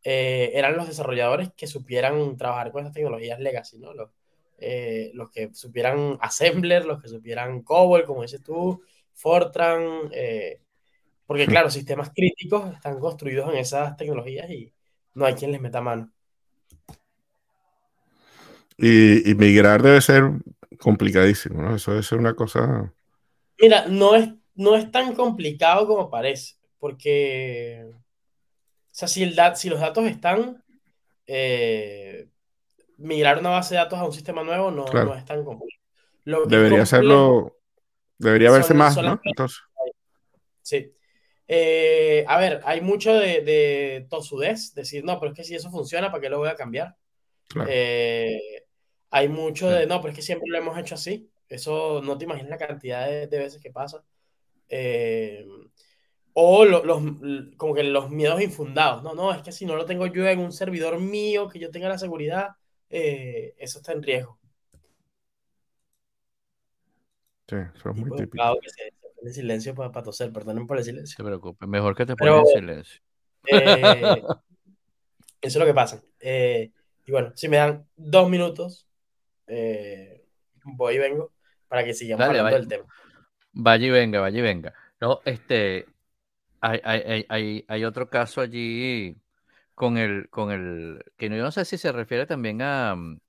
[0.04, 3.94] eh, eran los desarrolladores que supieran trabajar con estas tecnologías legacy, ¿no?
[3.94, 4.12] Los,
[4.60, 10.62] eh, los que supieran Assembler, los que supieran COBOL, como dices tú, Fortran, eh,
[11.26, 14.72] porque claro, sistemas críticos están construidos en esas tecnologías y
[15.16, 16.12] no hay quien les meta mano.
[18.78, 20.26] Y, y migrar debe ser
[20.80, 21.76] complicadísimo, ¿no?
[21.76, 22.94] Eso debe ser una cosa...
[23.60, 28.00] Mira, no es, no es tan complicado como parece porque, o
[28.92, 30.64] sea, si, el si los datos están,
[31.26, 32.28] eh,
[32.98, 35.70] migrar una base de datos a un sistema nuevo no, no es tan común.
[36.26, 37.58] debería serlo,
[38.18, 39.20] debería verse más, ¿no?
[39.24, 39.60] Entonces.
[40.62, 40.94] Sí.
[41.48, 45.72] Eh, a ver, hay mucho de, de, tosudez, decir, no, pero es que si eso
[45.72, 46.98] funciona, ¿para qué lo voy a cambiar?
[47.68, 48.38] Eh,
[49.10, 51.30] hay mucho de, no, pero es que siempre lo hemos hecho así.
[51.48, 54.04] Eso no te imaginas la cantidad de, de veces que pasa.
[54.68, 55.46] Eh,
[56.40, 56.84] o los,
[57.58, 59.02] como que los miedos infundados.
[59.02, 61.72] No, no, es que si no lo tengo yo en un servidor mío, que yo
[61.72, 62.50] tenga la seguridad,
[62.92, 64.38] eh, eso está en riesgo.
[67.48, 68.60] Sí, eso es muy típico.
[68.62, 71.16] Que se, pone silencio para, para, toser, perdonen por el silencio.
[71.18, 73.02] No te preocupes, mejor que te pongas en silencio.
[73.48, 74.22] Eh,
[75.42, 76.04] eso es lo que pasa.
[76.20, 76.70] Eh,
[77.08, 78.88] y bueno, si me dan dos minutos,
[79.48, 80.24] eh,
[80.64, 81.32] voy y vengo
[81.68, 82.94] para que sigamos Dale, hablando vaya, del tema.
[83.54, 84.74] Vaya y venga, vaya y venga.
[85.02, 85.88] No, este,
[86.68, 89.16] hay, hay, hay, hay, otro caso allí
[89.76, 93.20] con el, con el, que yo no sé si se refiere también a, mm,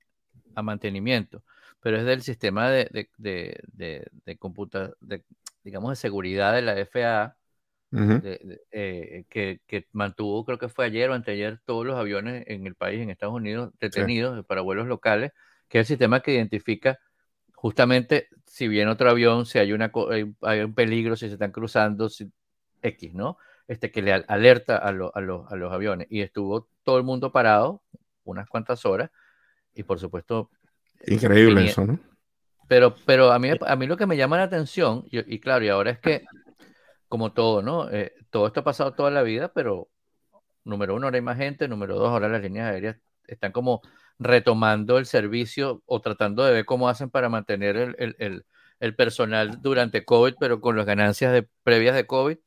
[0.55, 1.43] a mantenimiento,
[1.79, 5.23] pero es del sistema de, de, de, de, de computa, de,
[5.63, 7.37] digamos, de seguridad de la FAA,
[7.91, 8.59] uh -huh.
[8.71, 12.75] eh, que, que, mantuvo, creo que fue ayer o anteayer, todos los aviones en el
[12.75, 14.43] país, en Estados Unidos, detenidos sí.
[14.43, 15.31] para vuelos locales,
[15.67, 16.99] que es el sistema que identifica
[17.53, 21.51] justamente si viene otro avión, si hay, una, hay, hay un peligro, si se están
[21.51, 22.31] cruzando, si
[22.81, 23.37] X, ¿no?
[23.67, 26.07] Este, que le alerta a, lo, a, lo, a, los aviones.
[26.09, 27.83] Y estuvo todo el mundo parado
[28.23, 29.11] unas cuantas horas
[29.73, 30.49] y por supuesto...
[31.05, 31.99] Increíble tenía, eso, ¿no?
[32.67, 35.69] Pero, pero a, mí, a mí lo que me llama la atención, y, claro, y
[35.69, 36.25] ahora es que,
[37.07, 37.89] como todo, ¿no?
[37.89, 39.89] Eh, todo esto ha pasado toda la vida, pero
[40.63, 43.81] número uno, ahora hay más gente, número dos, ahora las líneas aéreas están como
[44.19, 50.35] retomando el servicio o tratando de ver cómo hacen para mantener el, personal durante COVID,
[50.39, 52.37] pero con las ganancias de, previas de COVID,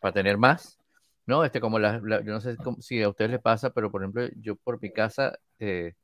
[0.00, 0.78] para tener más,
[1.26, 1.44] ¿no?
[1.44, 4.56] Este, como la, yo no sé si a ustedes les pasa, pero por ejemplo, yo
[4.56, 5.94] por mi casa, eh,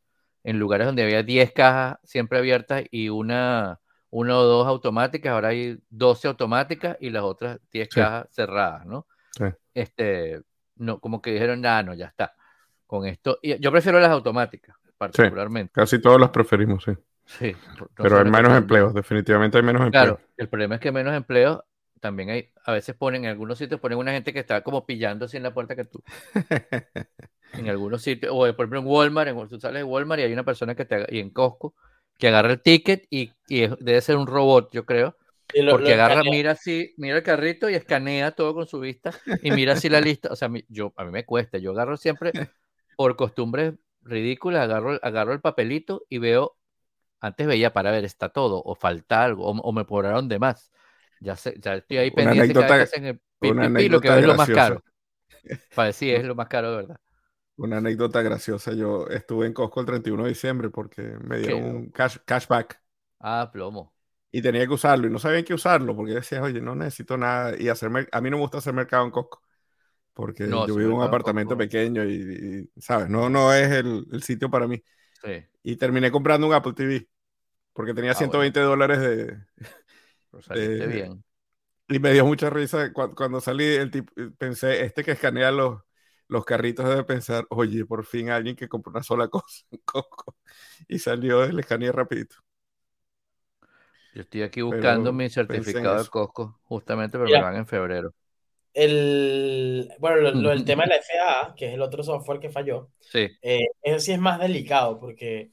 [0.45, 3.81] en lugares donde había 10 cajas siempre abiertas y una,
[4.11, 9.07] una o dos automáticas, ahora hay 12 automáticas y las otras 10 cajas cerradas, ¿no?
[9.75, 10.41] Este,
[10.77, 12.33] no, como que dijeron, nada, no, ya está.
[12.87, 15.73] Con esto, y yo prefiero las automáticas, particularmente.
[15.73, 16.93] casi todos las preferimos, sí.
[17.25, 17.57] Sí.
[17.97, 20.05] Pero hay menos empleos, definitivamente hay menos empleos.
[20.05, 21.61] Claro, el problema es que menos empleos
[22.01, 25.27] también hay, a veces ponen, en algunos sitios ponen una gente que está como pillando
[25.27, 26.03] así en la puerta que tú.
[27.53, 30.33] en algunos sitios, o por ejemplo en Walmart, en, tú sales de Walmart y hay
[30.33, 31.75] una persona que te, y en Costco,
[32.19, 35.17] que agarra el ticket y, y debe ser un robot, yo creo,
[35.71, 39.75] porque agarra, mira así, mira el carrito y escanea todo con su vista y mira
[39.75, 40.31] así la lista.
[40.33, 41.59] O sea, yo, a mí me cuesta.
[41.59, 42.33] Yo agarro siempre,
[42.97, 46.57] por costumbres ridículas, agarro, agarro el papelito y veo,
[47.21, 50.73] antes veía para ver, está todo, o falta algo, o, me cobraron de más.
[51.21, 53.21] Ya, sé, ya estoy ahí pendiente cada vez en el
[53.91, 54.83] lo que es lo más caro.
[55.75, 57.01] Para decir, es lo más caro de verdad.
[57.57, 58.73] Una anécdota graciosa.
[58.73, 62.83] Yo estuve en Costco el 31 de diciembre porque me dieron un cash, cashback.
[63.19, 63.97] Ah, plomo
[64.37, 67.17] y tenía que usarlo y no sabía en qué usarlo porque decía, oye, no necesito
[67.17, 69.43] nada y hacerme, a mí no me gusta hacer mercado en Costco
[70.13, 73.09] porque yo vivo en un apartamento pequeño y, ¿sabes?
[73.09, 74.83] No, no es el, el sitio para mí.
[75.25, 75.43] Sí.
[75.63, 77.09] Y terminé comprando un Apple TV
[77.73, 79.39] porque tenía 120 ah, dólares de...
[80.49, 81.25] de bien.
[81.89, 85.83] Y me dio mucha risa cuando, salí, el tipo, pensé, este que escanea los,
[86.27, 90.37] los carritos debe pensar, oye, por fin alguien que compró una sola cosa en Costco.
[90.89, 92.37] Y salió, el escaneé rapidito.
[94.15, 98.15] Yo estoy aquí buscando mi certificado de Costco, justamente, pero me van en febrero.
[98.73, 102.91] El, bueno, lo, del tema de la FAA, que es el otro software que falló,
[103.01, 103.29] sí.
[103.43, 105.53] Eh, eso sí es más delicado porque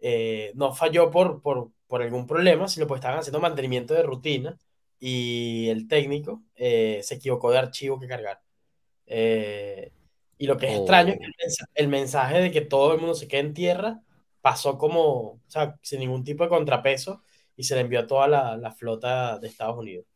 [0.00, 4.56] eh, no falló por, por, por, algún problema, sino porque estaban haciendo mantenimiento de rutina
[4.98, 8.40] y el técnico eh, se equivocó de archivo que cargar.
[9.06, 11.66] y lo que es extraño es oh.
[11.74, 14.00] el mensaje de que todo el mundo se quede en tierra
[14.40, 17.22] pasó como, o sea, sin ningún tipo de contrapeso
[17.56, 20.06] y se le envió a toda la, la flota de Estados Unidos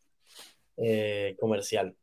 [0.76, 1.94] eh, comercial.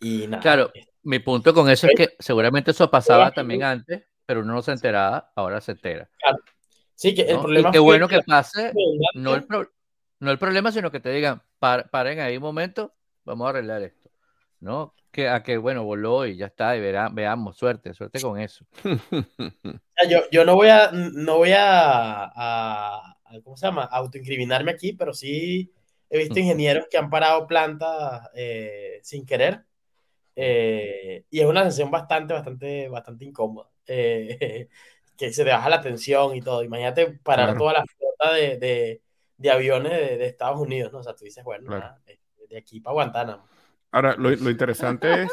[0.00, 0.42] Y nada.
[0.42, 0.72] Claro,
[1.02, 4.72] mi punto con eso es que seguramente eso pasaba también antes, pero uno no se
[4.72, 6.08] enteraba, ahora se entera.
[6.18, 6.38] Claro.
[6.96, 7.68] Sí, que el problema.
[7.68, 8.72] Y qué bueno que, pase,
[9.14, 9.46] no el,
[10.18, 12.92] no el problema, sino que te digan, paren ahí un momento,
[13.24, 14.10] vamos a arreglar esto.
[14.58, 14.94] ¿No?
[15.12, 18.66] Que a que, bueno, voló y ya está, y verá, veamos, suerte, suerte con eso.
[20.10, 23.84] yo, yo no voy a, no voy a ¿cómo se llama?
[23.84, 25.72] Autoincriminarme aquí, pero sí
[26.08, 29.64] he visto ingenieros que han parado plantas eh, sin querer.
[30.34, 33.68] Eh, y es una sensación bastante, bastante, bastante incómoda.
[33.88, 34.68] Eh,
[35.16, 36.62] que se te baja la tensión y todo.
[36.62, 39.02] Imagínate parar toda la flota de, de,
[39.36, 40.98] de aviones de, Estados Unidos, ¿no?
[40.98, 41.70] O sea, tú dices, bueno,
[42.48, 43.46] de, aquí para Guantánamo.
[43.90, 45.30] Ahora, lo, lo interesante es,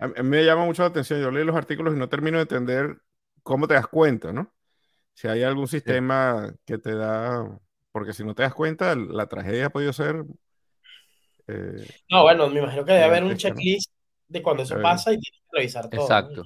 [0.00, 2.42] a mí me llama mucho la atención, yo leí los artículos y no termino de
[2.42, 2.98] entender
[3.42, 4.52] cómo te das cuenta, ¿no?
[5.14, 7.58] Si hay algún sistema que te da,
[7.90, 10.24] porque si no te das cuenta, la tragedia ha podido ser...
[11.48, 13.90] Eh, no, bueno, me imagino que debe haber un checklist
[14.28, 16.02] de cuando eso pasa y tienes que revisar todo.
[16.02, 16.44] Exacto,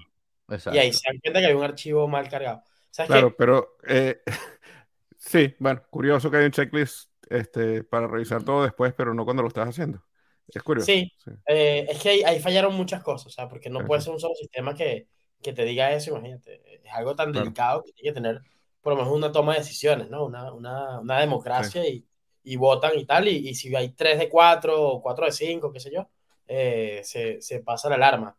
[0.72, 2.62] Y ahí se dan cuenta que hay un archivo mal cargado.
[3.06, 4.22] claro, pero eh,
[5.16, 9.42] sí, bueno, curioso que hay un checklist este, para revisar todo después, pero no cuando
[9.42, 10.02] lo estás haciendo.
[10.48, 10.86] Es curioso.
[10.86, 11.12] Sí,
[11.46, 14.34] eh, es que ahí, fallaron muchas cosas, o sea, porque no puede ser un solo
[14.34, 15.06] sistema que,
[15.40, 16.80] que, te diga eso, imagínate.
[16.84, 18.42] Es algo tan delicado que tiene que tener
[18.80, 20.24] por lo menos una toma de decisiones, ¿no?
[20.24, 22.04] Una, una, una democracia y,
[22.42, 25.72] y, votan y tal, y, y, si hay 3 de 4 o 4 de 5,
[25.72, 26.08] qué sé yo,
[26.46, 28.36] eh, se, se, pasa la alarma.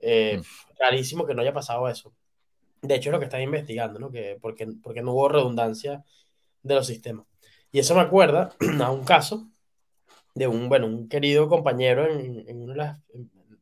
[0.00, 0.42] Eh, mm.
[0.78, 2.14] Rarísimo que no haya pasado eso.
[2.82, 4.10] De hecho, es lo que están investigando, ¿no?
[4.10, 6.04] Que porque, porque no hubo redundancia
[6.62, 7.26] de los sistemas.
[7.72, 9.50] Y eso me acuerda a un caso
[10.34, 13.02] de un, bueno, un querido compañero en, en una,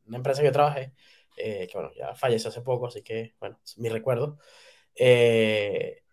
[0.05, 0.93] una empresa que yo trabajé,
[1.37, 4.37] eh, que bueno, ya falleció hace poco, así que, bueno, es mi recuerdo.
[4.95, 6.03] Eh,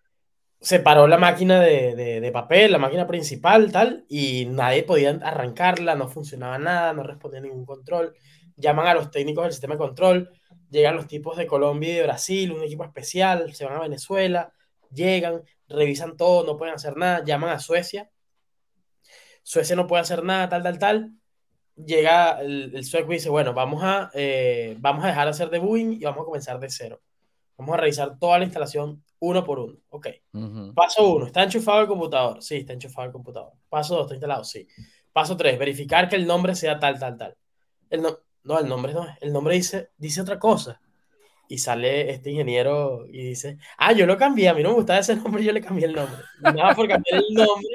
[0.60, 6.08] se paró la máquina de, papel, la máquina principal, tal, y nadie podía arrancarla, no
[6.08, 8.14] funcionaba nada, no respondía ningún control.
[8.56, 10.30] Llaman a los técnicos del sistema de control,
[10.70, 14.52] llegan los tipos de Colombia y de Brasil, un equipo especial, se van a Venezuela,
[14.92, 18.10] llegan, revisan todo, no pueden hacer nada, llaman a Suecia.
[19.42, 21.12] Suecia no puede hacer nada, tal, tal, tal.
[21.76, 25.58] Llega el, sueco y dice, bueno, vamos a, eh, vamos a dejar de hacer de
[25.58, 27.02] Boeing y vamos a comenzar de cero.
[27.56, 29.78] Vamos a revisar toda la instalación uno por uno.
[29.90, 30.08] Ok.
[30.74, 32.42] Paso uno, ¿está enchufado el computador?
[32.42, 33.52] Sí, está enchufado el computador.
[33.68, 34.44] Paso dos, ¿está instalado?
[34.44, 34.66] Sí.
[35.12, 37.36] Paso tres, verificar que el nombre sea tal, tal, tal.
[37.88, 40.80] El no, no, el nombre no, el nombre dice, dice otra cosa.
[41.48, 45.00] Y sale este ingeniero y dice, ah, yo lo cambié, a mí no me gustaba
[45.00, 46.18] ese nombre, yo le cambié el nombre.
[46.40, 47.68] nada por cambiar el nombre,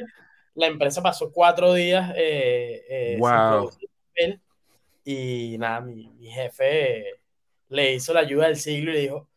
[0.56, 3.70] la empresa pasó cuatro días eh, wow.
[4.16, 4.40] Eh,
[5.04, 7.22] y nada, mi, mi jefe
[7.70, 9.30] le hizo la ayuda del siglo y le dijo,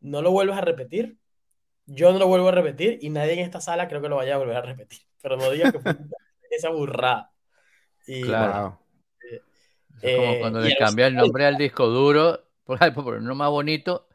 [0.00, 1.16] no lo vuelvas a repetir,
[1.86, 4.34] yo no lo vuelvo a repetir y nadie en esta sala creo que lo vaya
[4.34, 5.00] a volver a repetir.
[5.22, 5.96] Pero no digas que fue
[6.50, 7.32] esa burrada.
[8.06, 8.78] Y, claro.
[8.80, 8.87] Eh,
[10.02, 13.34] es como eh, cuando le cambia el nombre al disco duro, por ejemplo, por uno
[13.34, 14.08] más bonito,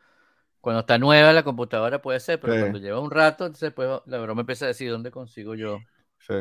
[0.62, 4.18] cuando está nueva la computadora puede ser, pero cuando lleva un rato, entonces pues, la
[4.20, 5.80] broma empieza a decir dónde consigo yo.
[6.20, 6.36] Sí,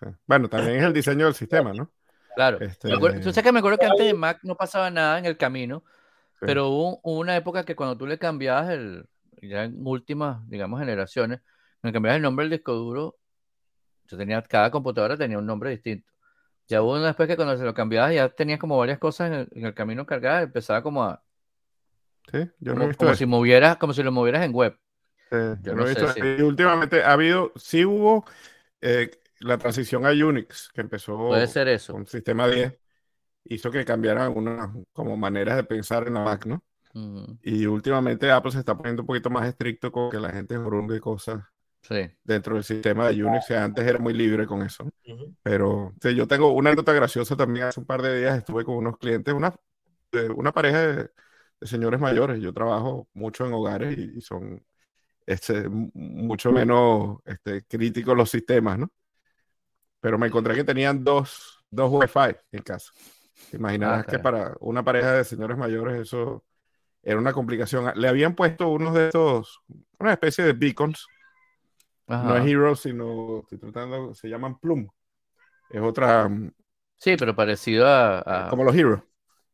[0.00, 0.06] sí.
[0.26, 1.90] Bueno, también es el diseño del sistema, ¿no?
[2.34, 2.60] Claro.
[2.60, 2.88] Este...
[2.88, 5.82] Tú sabes que me acuerdo que antes de Mac no pasaba nada en el camino,
[6.40, 9.06] pero hubo, una época que cuando tú le cambiabas el,
[9.42, 11.40] ya en últimas, digamos, generaciones,
[11.82, 13.16] me cambiabas el nombre del disco duro,
[14.06, 16.10] yo tenía, cada computadora tenía un nombre distinto.
[16.68, 19.64] Ya hubo una después que cuando se lo cambiabas ya tenías como varias cosas en
[19.64, 21.22] el, camino cargadas, empezaba como a...
[22.30, 24.78] Sí, yo no como, como si movieras, como si lo movieras en web.
[25.30, 26.06] yo no he visto.
[26.18, 28.26] Y últimamente ha habido, sí hubo
[28.82, 31.94] eh, la transición a Unix, que empezó Puede ser eso.
[31.94, 32.78] con sistema 10,
[33.44, 36.62] hizo que cambiaran algunas como maneras de pensar en la Mac, ¿no?
[37.42, 41.00] Y últimamente Apple se está poniendo un poquito más estricto con que la gente y
[41.00, 41.44] cosas
[42.24, 44.88] dentro del sistema de Unix, que antes era muy libre con eso.
[45.42, 47.66] Pero yo tengo una anécdota graciosa también.
[47.66, 49.54] Hace un par de días estuve con unos clientes, una,
[50.34, 51.10] una pareja de,
[51.62, 52.40] señores mayores.
[52.40, 54.62] Yo trabajo mucho en hogares y, son
[55.26, 58.90] este, mucho menos este, críticos los sistemas, ¿no?
[60.00, 62.92] Pero me encontré que tenían dos, dos Wi-Fi en casa.
[63.52, 66.44] Imaginarás ah, que para una pareja de señores mayores eso
[67.02, 67.92] era una complicación.
[67.96, 69.60] Le habían puesto unos de estos,
[69.98, 71.06] una especie de beacons.
[72.08, 74.88] No es Hero, sino, estoy tratando, se llaman Plum.
[75.68, 76.28] Es otra.
[76.28, 76.52] Mm,
[76.96, 78.48] sí, pero parecido a.
[78.48, 79.04] Como los Hero.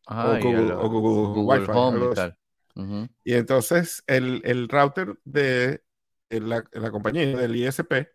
[0.06, 2.38] o Google, Home y tal.
[3.24, 5.82] Y entonces el, el router de
[6.28, 8.08] la, la, compañía del ISP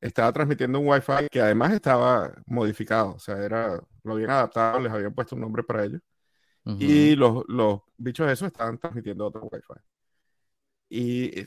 [0.00, 4.92] estaba transmitiendo un Wi-Fi que además estaba modificado, o sea, era, lo habían adaptado, les
[4.92, 6.00] habían puesto un nombre para ellos.
[6.78, 9.80] Y los, los bichos esos estaban transmitiendo otro Wi-Fi.
[10.90, 11.44] Y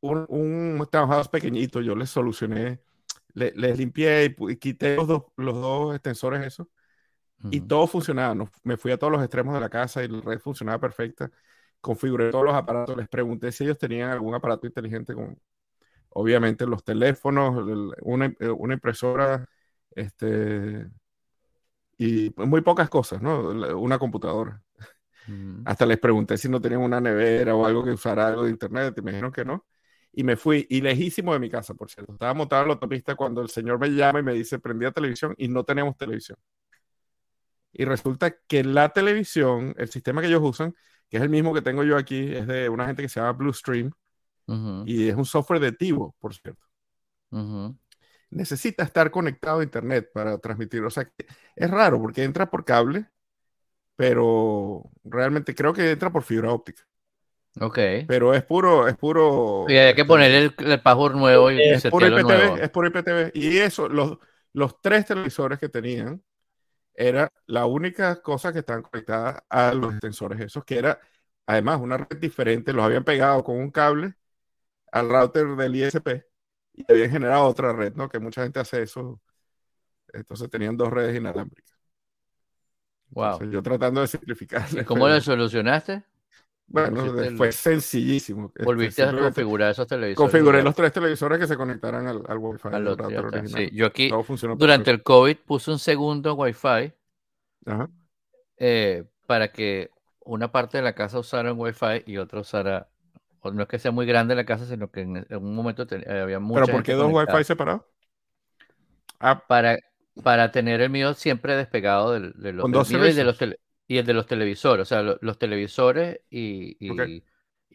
[0.00, 0.88] un, un
[1.30, 2.80] pequeñito, yo les solucioné,
[3.34, 6.66] les limpié y, quité los dos, los dos extensores esos.
[7.50, 8.34] Y todo funcionaba.
[8.34, 11.30] No, me fui a todos los extremos de la casa y la red funcionaba perfecta.
[11.80, 12.96] Configuré todos los aparatos.
[12.96, 15.38] Les pregunté si ellos tenían algún aparato inteligente con,
[16.10, 17.64] obviamente, los teléfonos,
[18.02, 19.48] una, una impresora,
[19.92, 20.88] este,
[21.96, 23.50] y muy pocas cosas, ¿no?
[23.78, 24.60] Una computadora.
[25.64, 28.94] Hasta les pregunté si no tenían una nevera o algo que usara algo de internet,
[28.96, 29.64] y me dijeron que no.
[30.12, 32.12] Y me fui, y lejísimo de mi casa, por cierto.
[32.12, 34.92] Estaba montado en la autopista cuando el señor me llama y me dice, prendí la
[34.92, 36.38] televisión y no tenemos televisión.
[37.72, 40.74] Y resulta que la televisión, el sistema que ellos usan,
[41.08, 43.32] que es el mismo que tengo yo aquí, es de una gente que se llama
[43.32, 43.92] Bluestream,
[44.86, 46.64] y es un software de Tivo, por cierto
[48.30, 50.82] necesita estar conectado a internet para transmitir.
[50.84, 53.06] O sea, que es raro porque entra por cable,
[53.96, 56.84] pero realmente creo que entra por fibra óptica.
[57.60, 57.78] Ok.
[58.06, 59.66] Pero es puro, es puro.
[59.68, 63.30] Y hay que poner el, el password nuevo y es puro IPTV, es puro IPTV.
[63.34, 64.18] Y eso, los,
[64.52, 66.22] los tres televisores que tenían,
[66.94, 70.98] era la única cosa que estaban conectadas a los extensores esos, que era
[71.46, 74.14] además una red diferente, los habían pegado con un cable
[74.90, 76.24] al router del ISP
[76.74, 78.08] y habían generado otra red, ¿no?
[78.08, 79.20] Que mucha gente hace eso.
[80.12, 81.78] Entonces tenían dos redes inalámbricas.
[83.10, 83.42] Wow.
[83.50, 84.84] yo tratando de simplificar.
[84.84, 86.02] ¿Cómo lo solucionaste?
[86.68, 87.02] Bueno,
[87.36, 88.46] fue sencillísimo.
[88.48, 90.16] Este, Volviste a configurar esos televisores.
[90.16, 92.68] Configuré los tres televisores que se conectaran al, al Wi-Fi.
[93.46, 94.10] sí, yo aquí,
[94.56, 96.92] durante el COVID, puse un segundo Wi-Fi
[98.58, 99.90] eh, para que
[100.24, 102.88] una parte de la casa usara un Wi-Fi y otra usara
[103.44, 106.38] no es que sea muy grande la casa, sino que en, un momento eh, había
[106.38, 107.82] mucha ¿Pero por qué dos Wi-Fi separados?
[109.20, 109.42] Ah.
[109.46, 109.78] Para,
[110.22, 112.20] para tener el mío siempre despegado de,
[112.52, 113.38] los, y, de los
[113.88, 117.22] y el de los televisores, o sea, los televisores y, y,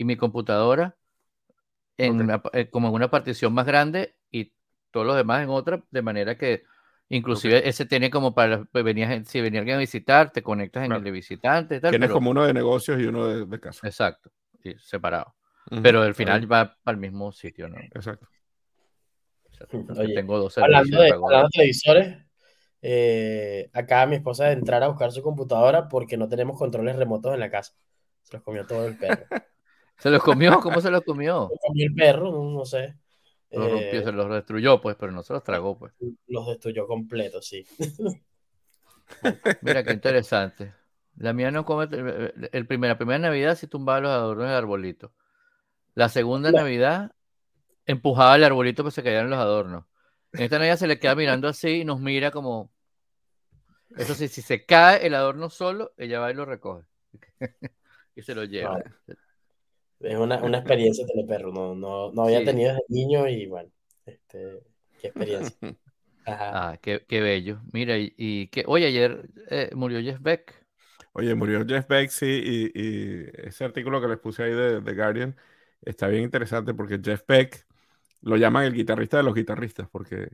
[0.06, 0.96] mi computadora
[1.98, 4.54] en eh, como en una partición más grande y
[4.92, 6.64] todos los demás en otra, de manera que
[7.10, 10.92] inclusive ese tiene como para pues, venía, si venía alguien a visitar, te conectas en
[10.92, 11.80] el de visitante.
[11.80, 13.88] Tal, Tienes como uno de negocios y uno de, de casa.
[13.88, 14.32] Exacto,
[14.64, 15.36] y separado.
[15.82, 17.78] Pero al final va al mismo sitio, ¿no?
[17.80, 18.28] Exacto.
[20.14, 22.18] tengo dos hablando de, hablando de televisores,
[22.84, 27.34] eh, acá mi esposa de entrar a buscar su computadora porque no tenemos controles remotos
[27.34, 27.74] en la casa.
[28.24, 29.26] Se los comió todo el perro.
[29.98, 30.60] ¿Se los comió?
[30.62, 31.50] ¿Cómo se los comió?
[31.50, 32.96] Se comió el perro, no, no sé.
[33.52, 35.94] Los rompió, Eh, se los destruyó, pues, pero no se los tragó, pues.
[36.28, 37.66] los destruyó completo, sí.
[39.62, 40.74] Mira qué interesante.
[41.18, 41.86] La mía no come.
[41.92, 45.14] El, el primer- la primera Navidad sí tumbaba los adornos del arbolito.
[45.96, 47.14] La segunda Navidad
[47.86, 49.86] empujaba el arbolito para que se cayeran los adornos.
[50.34, 52.73] En esta Navidad se le queda mirando así y nos mira como.
[53.96, 56.86] Eso sí, si se cae el adorno solo, ella va y lo recoge.
[58.16, 58.84] y se lo lleva.
[60.00, 61.52] Es una, una experiencia tener perro.
[61.52, 62.44] No, no, no había Sí.
[62.44, 63.72] tenido desde niño y bueno,
[64.06, 64.62] este,
[64.98, 65.58] qué experiencia.
[66.26, 66.62] Ajá.
[66.62, 67.62] Ah, qué, qué bello.
[67.74, 70.66] Mira, y, y que, oye, ayer eh, murió Jeff Beck.
[71.14, 72.26] Oye, murió Jeff Beck, sí,
[72.74, 75.36] y, y ese artículo que les puse ahí de The Guardian
[75.82, 77.68] está bien interesante porque Jeff Beck
[78.22, 80.30] lo llaman el guitarrista de los guitarristas porque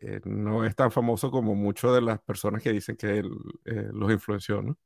[0.00, 3.30] eh, no es tan famoso como muchas de las personas que dicen que él
[3.64, 4.78] eh, los influenció, ¿no?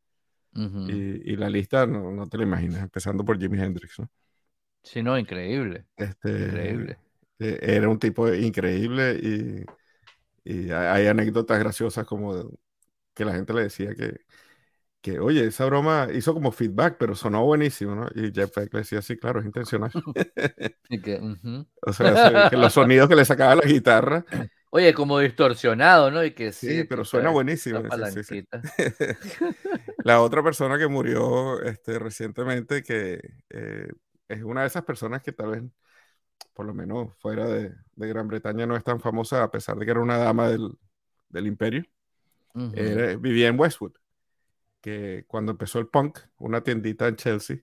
[0.56, 0.84] Ujú.
[0.86, 4.10] Y, y la lista no, no te la imaginas, empezando por Jimi Hendrix, ¿no?
[4.84, 5.86] Sí, no, increíble.
[5.96, 6.98] Este, Increíble.
[7.38, 9.64] eh, era un tipo increíble y,
[10.44, 12.58] y hay, hay anécdotas graciosas como de-
[13.14, 14.20] que la gente le decía que,
[15.02, 18.08] que, oye, esa broma hizo como feedback, pero sonó buenísimo, ¿no?
[18.14, 19.92] Y Jeff Beck le decía, sí, claro, es intencional.
[21.02, 21.66] Que, ujú.
[21.82, 24.24] O sea, se- que los sonidos que le sacaba la guitarra,
[24.74, 26.24] Oye, como distorsionado, ¿no?
[26.24, 27.90] Y que sí, sí, aquí pero suena buenísimo.
[27.90, 28.36] sí, sí, sí.
[30.02, 33.20] La otra persona que murió este, recientemente, que
[33.50, 33.88] eh,
[34.28, 35.62] es una de esas personas que tal vez,
[36.54, 39.86] por lo menos fuera de, de Gran Bretaña, no es tan famosa, a pesar de
[39.86, 40.78] que era una dama del,
[41.30, 41.84] del imperio,
[42.72, 43.94] era- vivía en Westwood,
[44.80, 47.58] que cuando empezó el punk, una tiendita en Chelsea,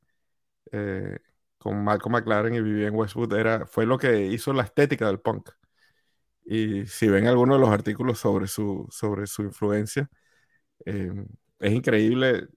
[0.71, 1.19] eh,
[1.59, 5.19] con Malcolm McLaren y vivía en Westwood, era, fue lo que hizo la estética del
[5.21, 5.49] punk.
[6.51, 10.09] Y si ven algunos de los artículos sobre su, sobre su influencia,
[10.83, 11.11] eh,
[11.59, 12.47] es increíble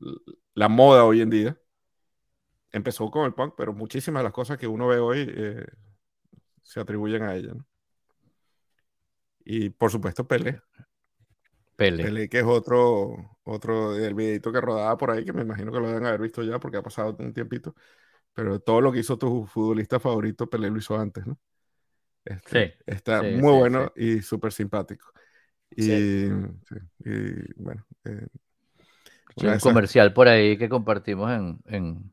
[0.55, 1.59] la moda hoy en día.
[2.70, 5.66] Empezó con el punk, pero muchísimas de las cosas que uno ve hoy eh,
[6.62, 7.53] se atribuyen a ella.
[7.53, 7.66] ¿no?
[9.45, 10.62] Y por supuesto Pelé.
[11.76, 12.05] Pele.
[12.05, 15.80] Pelé, que es otro, otro del videito que rodaba por ahí, que me imagino que
[15.80, 17.74] lo deben haber visto ya porque ha pasado un tiempito.
[18.32, 21.38] Pero todo lo que hizo tu futbolista favorito, Pelé lo hizo antes, ¿no?
[22.24, 25.12] Este, Sí, está sí, muy sí, bueno y súper simpático.
[25.76, 25.92] Y,
[27.04, 28.26] y, bueno, eh,
[29.36, 32.12] un esas- comercial por ahí que compartimos en, en,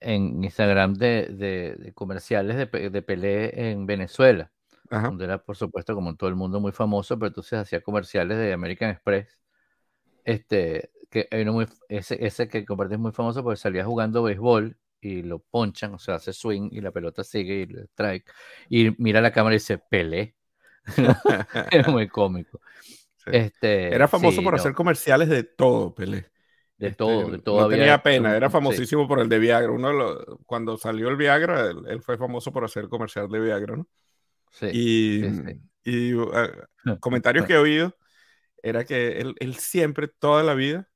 [0.00, 4.52] en Instagram de, de- de comerciales de, de Pelé en Venezuela,
[4.90, 7.82] ajá, donde era, por supuesto, como en todo el mundo, muy famoso, pero entonces hacía
[7.82, 9.38] comerciales de American Express.
[10.24, 14.22] Este, que hay uno muy, ese, ese que compartí es muy famoso porque salía jugando
[14.24, 18.30] béisbol y lo ponchan, o sea, hace swing y la pelota sigue y le strike.
[18.70, 20.36] Y mira la cámara y dice, Pelé.
[21.70, 22.60] Es muy cómico.
[23.16, 23.30] sí.
[23.30, 26.30] Este, Era famoso sí, por no, hacer comerciales de todo, Pelé.
[26.78, 27.60] de Este, todo, de todo.
[27.60, 28.50] No había tenía pena, era sí.
[28.50, 29.70] famosísimo por el de Viagra.
[29.72, 33.40] Uno de los- cuando salió el Viagra, él, él fue famoso por hacer comercial de
[33.40, 33.86] Viagra, ¿no?
[34.50, 35.62] Sí, y sí, sí.
[35.84, 36.30] y, uh,
[37.00, 37.96] comentarios que he oído
[38.62, 40.88] era que él, él siempre, toda la vida,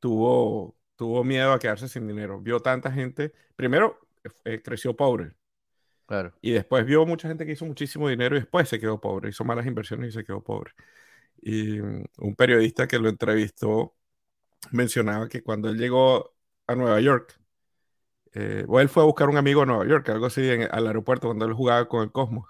[0.00, 2.40] tuvo, tuvo miedo a quedarse sin dinero.
[2.40, 4.00] Vio tanta gente, primero
[4.44, 5.34] eh, creció pobre
[6.06, 6.32] claro.
[6.40, 9.44] y después vio mucha gente que hizo muchísimo dinero y después se quedó pobre, hizo
[9.44, 10.72] malas inversiones y se quedó pobre.
[11.42, 13.96] Y mm, un periodista que lo entrevistó
[14.72, 16.34] mencionaba que cuando él llegó
[16.68, 17.40] a Nueva York,
[18.34, 20.86] eh, o él fue a buscar un amigo a Nueva York, algo así, en- al
[20.86, 22.48] aeropuerto cuando él jugaba con el Cosmos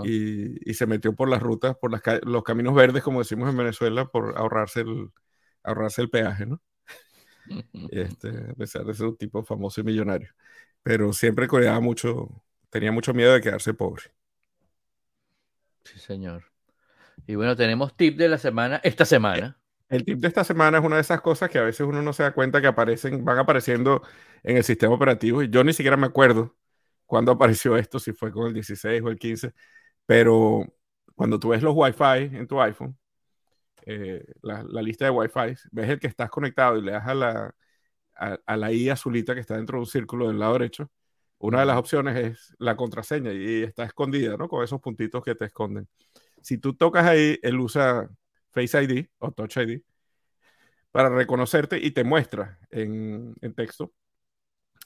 [0.00, 3.56] y, y se metió por las rutas, por las los caminos verdes, como decimos en
[3.56, 5.10] Venezuela, por ahorrarse el,
[5.64, 6.60] ahorrarse el peaje, ¿no?
[7.88, 10.30] Este, a pesar de ser un tipo famoso y millonario.
[10.82, 14.04] Pero siempre cuidaba mucho, tenía mucho miedo de quedarse pobre.
[15.84, 16.44] Sí, señor.
[17.26, 19.58] Y bueno, tenemos tip de la semana, esta semana.
[19.88, 22.12] El tip de esta semana es una de esas cosas que a veces uno no
[22.12, 24.02] se da cuenta que aparecen, van apareciendo
[24.42, 25.42] en el sistema operativo.
[25.42, 26.56] Y yo ni siquiera me acuerdo
[27.06, 29.52] cuándo apareció esto, si fue con el 16 o el 15.
[30.06, 30.64] Pero
[31.14, 32.98] cuando tú ves los Wi-Fi en tu iPhone,
[33.86, 37.54] eh, la, lista de Wi-Fi, ves el que estás conectado y le das a la,
[38.16, 40.90] a, a la I azulita que está dentro de un círculo del lado derecho.
[41.38, 44.48] Una de las opciones es la contraseña y está escondida, ¿no?
[44.48, 45.88] Con esos puntitos que te esconden.
[46.42, 48.10] Si tú tocas ahí, él usa
[48.52, 49.82] Face ID o Touch ID
[50.92, 53.92] para reconocerte y te muestra en, en texto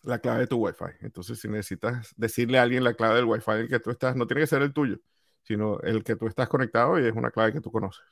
[0.03, 0.97] la clave de tu Wi-Fi.
[1.01, 4.17] Entonces, si necesitas decirle a alguien la clave del Wi-Fi en el que tú estás,
[4.17, 4.99] no tiene que ser el tuyo,
[5.43, 8.05] sino el que tú estás conectado y es una clave que tú conoces.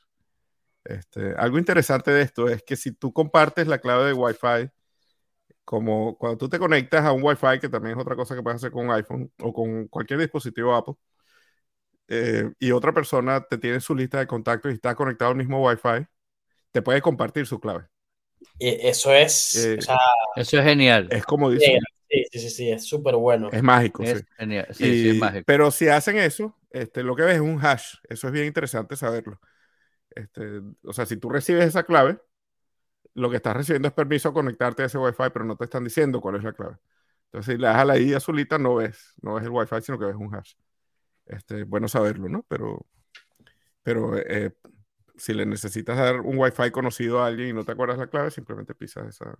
[0.89, 4.71] Este, algo interesante de esto es que si tú compartes la clave de Wi-Fi,
[5.65, 8.57] como cuando tú te conectas a un Wi-Fi, que también es otra cosa que puedes
[8.59, 10.95] hacer con un iPhone o con cualquier dispositivo Apple,
[12.09, 15.63] eh, y otra persona te tiene su lista de contactos y está conectado al mismo
[15.65, 16.07] Wi-Fi,
[16.73, 17.87] te puede compartir su clave.
[18.59, 19.97] Y eso es, Eh, o sea,
[20.35, 21.09] Eso es genial.
[21.09, 21.73] Es como dice,
[22.11, 23.51] Sí, sí, sí, sí, es súper bueno.
[23.51, 24.27] Es mágico, Es sí.
[24.37, 24.69] genial.
[24.75, 25.47] Sí, sí, Y- es mágico.
[25.47, 27.97] Pero si hacen eso, este, lo que ves es un hash.
[28.09, 29.41] Eso es bien interesante saberlo.
[30.17, 32.19] Este, o sea, si tú recibes esa clave,
[33.15, 35.85] lo que estás recibiendo es permiso a conectarte a ese Wi-Fi, pero no te están
[35.85, 36.77] diciendo cuál es la clave.
[37.27, 39.99] Entonces, si le das a la I azulita, no ves, no ves el Wi-Fi, sino
[39.99, 40.55] que ves un hash.
[41.27, 42.45] Este, bueno saberlo, ¿no?
[42.49, 42.87] Pero,
[43.83, 44.53] pero eh,
[45.17, 48.31] si le necesitas dar un Wi-Fi conocido a alguien y no te acuerdas la clave,
[48.31, 49.37] simplemente pisas esa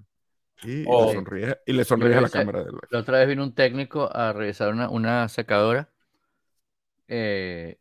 [0.63, 1.07] y, Oh.
[1.07, 2.87] le sonríes, y le sonríes a la cámara del Wi-Fi.
[2.91, 5.89] La otra vez vino un técnico a revisar una, una secadora
[7.09, 7.79] eh,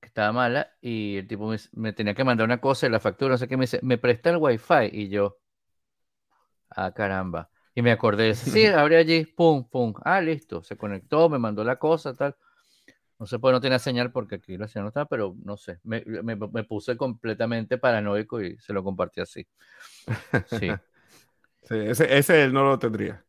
[0.00, 3.00] que estaba mala y el tipo me, me tenía que mandar una cosa y la
[3.00, 4.90] factura, no sé qué, me dice, ¿me presta el wifi?
[4.92, 5.38] Y yo,
[6.70, 7.50] ah, caramba.
[7.74, 11.78] Y me acordé, sí, abre allí, pum, pum, ah, listo, se conectó, me mandó la
[11.78, 12.36] cosa, tal.
[13.18, 15.80] No sé, pues no tenía señal porque aquí la señal no estaba, pero no sé,
[15.84, 19.46] me, me- me puse completamente paranoico y se lo compartí así.
[20.44, 20.80] Sí,
[21.64, 23.26] Sí, ese, ese él no lo tendría.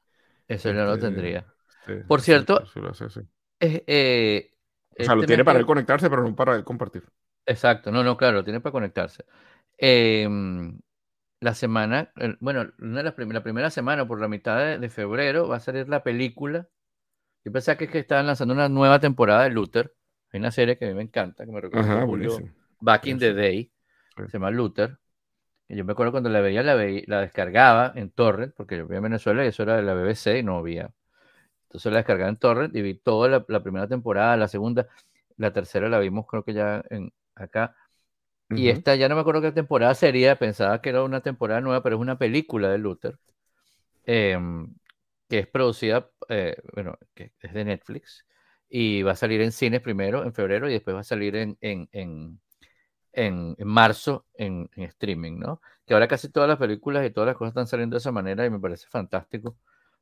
[0.47, 1.45] eso no lo Este, tendría.
[1.85, 3.21] Sí, Por cierto, sí, sí
[3.59, 4.51] eh,
[4.99, 7.03] O sea, lo tiene para él conectarse, pero no para él compartir.
[7.45, 9.25] Exacto, no, no, claro, lo tiene para conectarse.
[9.77, 10.79] Em,
[11.41, 14.89] la semana, bueno, una de las prim- la primera semana, por la mitad de, de
[14.89, 16.67] febrero, va a salir la película.
[17.45, 19.95] Yo pensaba que, es que estaban lanzando una nueva temporada de Luther.
[20.31, 22.49] Hay una serie que a mí me encanta, que me recuerda buenísimo.
[22.81, 23.33] Back in the.
[23.33, 23.71] Day.
[24.17, 24.23] Sí.
[24.27, 24.99] Se llama Luther.
[25.69, 28.83] Y yo me acuerdo cuando la veía, la, veía, la descargaba en torrent, porque yo
[28.85, 30.91] vivía en Venezuela y eso era de la BBC y no había.
[31.69, 34.87] Entonces la descargaba en torrent y vi toda la, la primera temporada, la segunda,
[35.37, 37.75] la tercera la vimos creo que ya en, acá.
[38.53, 41.83] Y esta ya no me acuerdo qué temporada sería, pensaba que era una temporada nueva,
[41.83, 43.19] pero es una película de Luther,
[44.05, 44.73] em,
[45.29, 48.25] que es producida, eh, bueno, que es de Netflix,
[48.69, 51.57] y va a salir en cines primero, en febrero, y después va a salir en,
[51.61, 52.39] en, en,
[53.13, 55.61] en- en marzo en, en streaming, ¿no?
[55.85, 58.45] Que ahora casi todas las películas y todas las cosas están saliendo de esa manera
[58.45, 59.57] y me parece fantástico,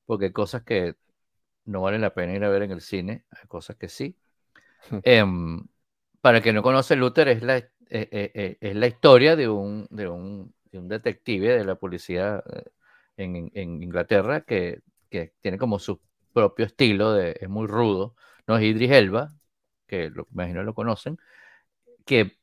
[0.06, 0.96] porque hay cosas que
[1.68, 4.16] no vale la pena ir a ver en el cine, hay cosas que sí.
[5.04, 5.66] Em,
[6.22, 9.50] para el que no conoce, Luther es la, eh, eh, eh, es la historia de
[9.50, 12.44] un, de, un, de un detective de la policía
[13.18, 16.00] en, en Inglaterra que, que tiene como su
[16.34, 18.16] propio estilo, de, es muy rudo,
[18.48, 18.58] ¿no?
[18.58, 19.34] Es Idris Elba,
[19.88, 21.18] que lo, imagino lo conocen,
[22.06, 22.38] que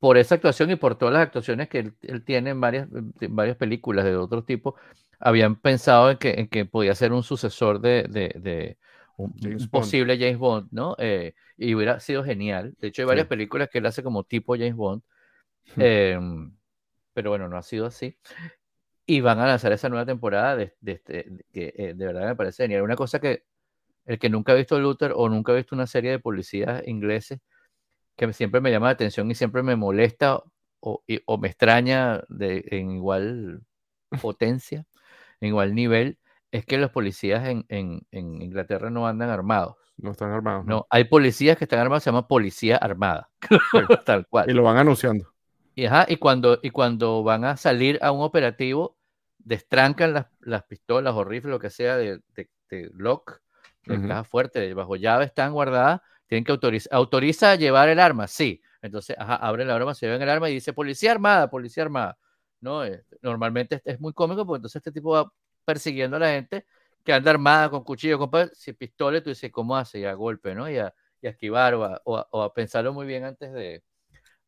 [0.00, 3.36] por esa actuación y por todas las actuaciones que él, él tiene en varias, en
[3.36, 4.76] varias películas de otro tipo,
[5.18, 8.78] habían pensado en que, en que podía ser un sucesor de, de, de
[9.16, 9.70] un, James Bond.
[9.70, 10.94] posible James Bond, ¿no?
[10.98, 12.74] Eh, y hubiera sido genial.
[12.78, 13.30] De hecho, hay varias Sí.
[13.30, 15.02] películas que él hace como tipo James Bond,
[15.76, 15.82] Hmm.
[15.82, 16.56] em,
[17.14, 18.16] pero bueno, no ha sido así.
[19.06, 22.64] Y van a lanzar esa nueva temporada de, este- que eh, de verdad me parece
[22.64, 22.82] genial.
[22.82, 23.44] Una cosa que
[24.06, 27.40] el que nunca ha visto Luther o nunca ha visto una serie de policías ingleses
[28.16, 30.42] que siempre me llama la atención y siempre me molesta
[30.80, 33.62] o, y- o me extraña de, en igual
[34.22, 34.86] potencia,
[35.40, 36.18] en igual nivel,
[36.50, 39.76] es que los policías en, en- en Inglaterra no andan armados.
[39.98, 40.64] No están armados.
[40.64, 40.72] ¿no?
[40.76, 43.28] No, hay policías que están armados, se llama policía armada,
[44.06, 44.48] tal cual.
[44.50, 45.32] Y lo van anunciando.
[45.74, 48.96] Y, ajá, y, cuando, y cuando van a salir a un operativo,
[49.38, 53.40] destrancan las, las pistolas o rifles, lo que sea, de, de, de lock,
[53.86, 54.08] de Ujú.
[54.08, 58.26] caja fuerte, de bajo llave, están guardadas, tienen que autorizar, autoriza a llevar el arma,
[58.26, 58.60] sí.
[58.82, 62.18] Entonces, ajá, abren la arma, se llevan el arma y dice policía armada, policía armada.
[62.60, 65.32] No, Eh, normalmente es, muy cómico porque entonces este tipo va
[65.64, 66.66] persiguiendo a la gente
[67.04, 70.00] que anda armada con cuchillo, con si pistola, tú dices, ¿cómo hace?
[70.00, 70.68] Y a golpe, ¿no?
[70.70, 73.52] Y a, y a esquivar o a, o a- o a pensarlo muy bien antes
[73.52, 73.82] de,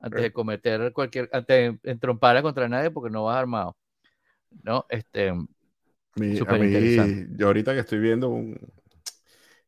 [0.01, 3.77] antes de cometer cualquier, antes de entrompar contra nadie porque no vas armado.
[4.65, 4.87] ¿No?
[4.91, 5.33] Este,
[6.17, 6.69] Mi- a mí,
[7.37, 8.59] yo ahorita que estoy viendo un,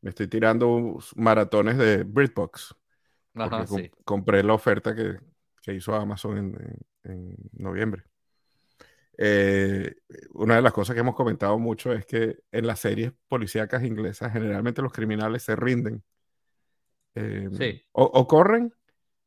[0.01, 2.75] me estoy tirando maratones de BritBox.
[3.35, 3.67] Ajá,
[4.05, 5.19] compré la oferta que,
[5.63, 8.05] que hizo Amazon en, en- en noviembre.
[9.19, 9.95] Eh,
[10.33, 14.33] una de las cosas que hemos comentado mucho es que en las series policíacas inglesas
[14.33, 16.03] generalmente los criminales se rinden.
[17.15, 17.83] Eh, Sí.
[17.93, 18.73] o, o corren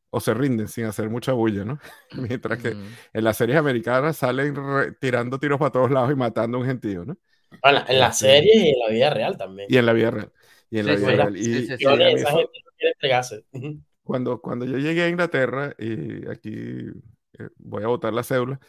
[0.09, 1.79] o se rinden sin hacer mucha bulla, ¿no?
[2.31, 2.79] Mientras que Ujú.
[3.13, 4.55] en las series americanas salen
[4.99, 7.17] tirando tiros para todos lados y matando a un gentío, ¿no?
[7.61, 9.67] Bueno, en las Este- series y en la vida real también.
[9.69, 10.31] Y en la vida real.
[10.69, 12.25] Y en la vida sí, real.
[14.03, 18.59] cuando, cuando yo llegué a Inglaterra, y aquí eh, voy a botar la cédula,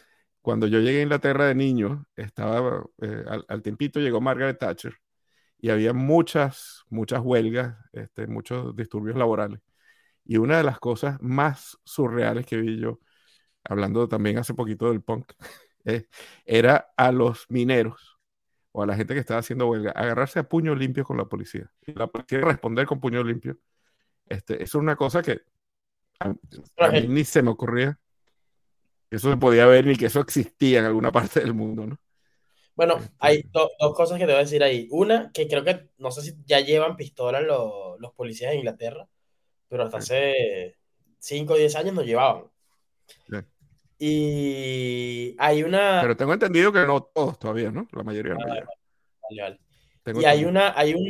[0.47, 4.93] cuando yo llegué a Inglaterra de niño, estaba, eh, al, al tiempito llegó Margaret Thatcher
[5.59, 9.59] y había muchas, muchas huelgas, este, muchos disturbios laborales.
[10.23, 13.01] Y una de las cosas más surreales que vi yo,
[13.65, 15.33] hablando también hace poquito del punk,
[15.83, 16.07] eh,
[16.45, 18.17] era a los mineros
[18.71, 21.69] o a la gente que estaba haciendo huelga, agarrarse a puño limpio con la policía.
[21.85, 23.57] Y la policía responder con puño limpio.
[24.27, 25.41] Este, eso es una cosa que
[26.21, 26.33] a,
[26.77, 27.99] a mí ni se me ocurría
[29.09, 31.97] eso se podía ver ni que eso existía en alguna parte del mundo, ¿no?
[32.75, 34.87] Bueno, Este, hay do- dos cosas que te voy a decir ahí.
[34.91, 39.07] Una, que creo que no sé si ya llevan pistolas los, los policías de Inglaterra,
[39.67, 40.13] pero hasta Sí.
[40.13, 40.75] hace
[41.19, 42.43] 5 o 10 años no llevaban.
[43.29, 43.37] Sí.
[43.99, 45.99] Y hay una.
[46.01, 47.87] Pero tengo entendido que no todos todavía, ¿no?
[47.91, 48.63] La mayoría no Ah.
[49.29, 49.59] Vale, vale.
[50.21, 51.03] Y hay, una, hay un,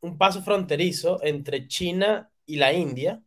[0.00, 3.22] un paso fronterizo entre China y la India.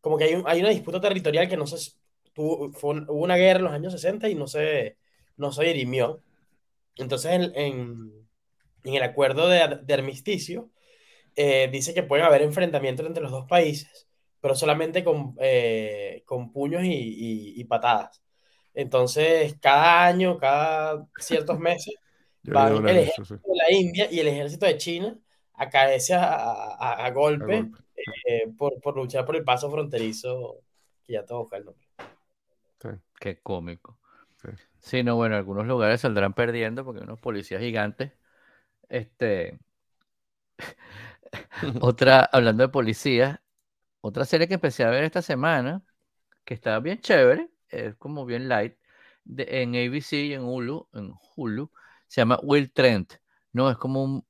[0.00, 1.92] Como que hay, un- hay una disputa territorial que no se...
[2.40, 4.96] tuvo- fue un- hubo una guerra en los años 60 y no se,
[5.36, 6.22] no se dirimió.
[6.96, 8.28] Entonces, en, en-
[8.84, 10.70] en el acuerdo de, de armisticio,
[11.36, 14.08] eh, dice que pueden haber enfrentamientos entre los dos países,
[14.40, 18.22] pero solamente con, eh, con puños y, y- y patadas.
[18.74, 21.94] Entonces, cada año, cada ciertos meses,
[22.44, 23.34] van el ejército eso, sí.
[23.50, 25.18] de la India y el ejército de China
[25.54, 27.78] a caerse a, a- a- a A golpe golpe.
[28.26, 30.60] eh, por, por luchar por el paso fronterizo,
[31.06, 31.86] que ya te el nombre.
[33.20, 33.98] Qué cómico.
[34.42, 34.48] Sí.
[34.80, 38.12] Sí, no, bueno, algunos lugares saldrán perdiendo porque hay unos policías gigantes.
[38.88, 39.58] Este,
[41.80, 43.40] otra, hablando de policías,
[44.02, 45.84] otra serie que empecé a ver esta semana,
[46.44, 48.76] que está bien chévere, es como bien light,
[49.24, 51.70] de- en ABC y en Hulu, en Hulu,
[52.08, 53.14] se llama Will Trent.
[53.52, 54.26] No, es como un,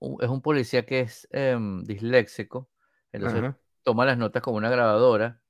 [0.00, 2.70] un- es un policía que es em, disléxico,
[3.12, 3.58] entonces Ajá.
[3.84, 5.40] toma las notas como una grabadora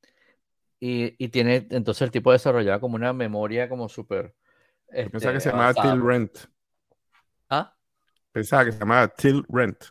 [0.81, 4.35] y, y tiene entonces el tipo desarrollado como una memoria como súper
[4.93, 5.93] Yo pensaba que este, se llamaba avanzada.
[5.95, 6.39] Till Rent.
[7.51, 7.75] ¿Ah?
[8.33, 9.85] Pensaba que se llamaba Till Rent.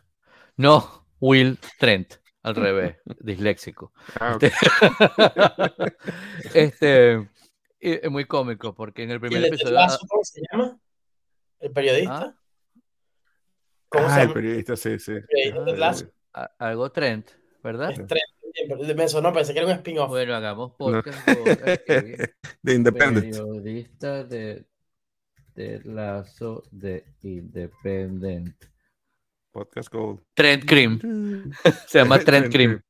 [0.56, 3.92] No, Will Trent, al revés, disléxico.
[4.18, 4.42] Ah, ok.
[4.44, 4.58] Este,
[6.54, 7.28] este,
[7.80, 9.78] es muy cómico porque en el ¿Y primer el episodio...
[9.78, 10.78] ah, cómo se llama?
[11.60, 12.18] ¿El periodista?
[12.22, 12.34] ¿Ah?
[13.88, 14.34] ¿Cómo Ah, se el llama?
[14.34, 15.12] periodista, sí, sí.
[15.12, 17.30] El periodista de Ted Ah, algo Trent,
[17.62, 17.90] ¿verdad?
[17.90, 18.30] Es Trent,
[18.96, 20.08] Me sonó, pensé que era un spin-off.
[20.10, 21.28] Bueno, hagamos podcast.
[21.28, 22.14] Aquí,
[22.62, 23.30] The Independent.
[23.36, 24.66] Periodista de,
[25.54, 28.56] de Lazo de Independent.
[29.52, 30.20] Podcast Gold.
[30.34, 31.50] Trent Cream.
[31.86, 32.80] Se llama Trent Cream.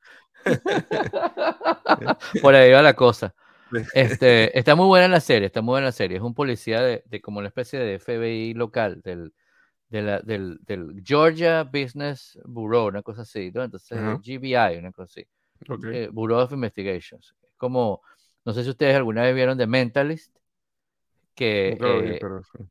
[0.44, 0.56] Cream.
[2.42, 3.34] Por ahí va la cosa.
[3.92, 6.16] Este, está muy buena la serie, está muy buena la serie.
[6.16, 9.34] Es un policía de, de como una especie de FBI local, del,
[9.90, 13.62] de la- del, del Georgia Business Bureau, una cosa así, ¿no?
[13.62, 13.98] Entonces.
[14.22, 15.26] GBI, una cosa así.
[15.92, 17.34] Eh, Bureau of Investigations.
[17.42, 18.02] Es como,
[18.44, 20.36] no sé si ustedes alguna vez vieron The Mentalist,
[21.34, 22.64] que, eh, pero sí.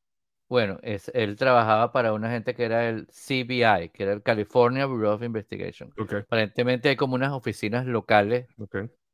[0.49, 4.85] bueno, es, él trabajaba para una gente que era el CBI, que era el California
[4.85, 5.93] Bureau of Investigation.
[5.97, 8.47] Ok, Aparentemente hay como unas oficinas locales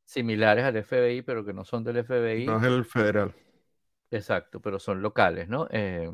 [0.06, 2.46] similares al FBI, pero que no son del FBI.
[2.46, 3.34] No es el federal.
[4.12, 5.68] Exacto, pero son locales, ¿no?
[5.72, 6.12] Eh,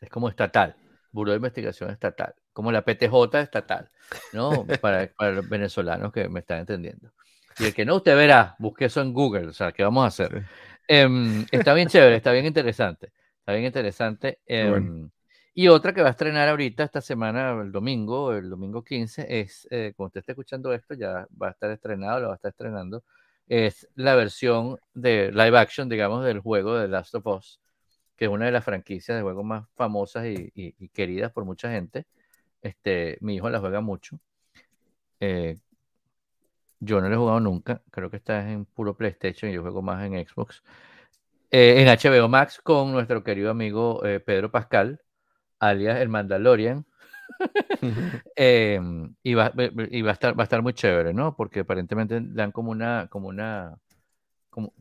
[0.00, 0.76] es como estatal,
[1.10, 3.90] Buró de Investigación Estatal, como la PTJ estatal,
[4.32, 4.64] ¿no?
[4.80, 7.12] Para, para los venezolanos que me están entendiendo.
[7.58, 10.06] Y el que no, usted verá, busque eso en Google, o sea, ¿qué vamos a
[10.06, 10.40] hacer?
[10.40, 10.46] Sí.
[10.88, 14.38] Em, está bien chévere, está bien interesante, está bien interesante.
[14.48, 14.76] Bueno.
[14.76, 15.10] em,
[15.52, 19.68] y otra que va a estrenar ahorita esta semana, el domingo, el domingo 15, es,
[19.70, 22.52] eh, cuando usted esté escuchando esto, ya va a estar estrenado, lo va a estar
[22.52, 23.04] estrenando,
[23.48, 27.60] es la versión de live action, digamos, del juego de Last of Us,
[28.16, 31.44] que es una de las franquicias de juegos más famosas y, y- y queridas por
[31.44, 32.06] mucha gente.
[32.66, 34.18] Este, mi hijo la juega mucho.
[35.20, 35.56] Eh,
[36.80, 39.82] yo no la he jugado nunca, creo que está en puro PlayStation y yo juego
[39.82, 40.62] más en Xbox.
[41.50, 45.00] Eh, en HBO Max con nuestro querido amigo eh, Pedro Pascal,
[45.58, 46.84] alias el Mandalorian.
[48.36, 48.80] Eh,
[49.22, 49.52] y va,
[49.90, 51.34] y va a estar, va a estar muy chévere, ¿no?
[51.34, 53.78] Porque aparentemente dan como una, como una,
[54.50, 54.72] como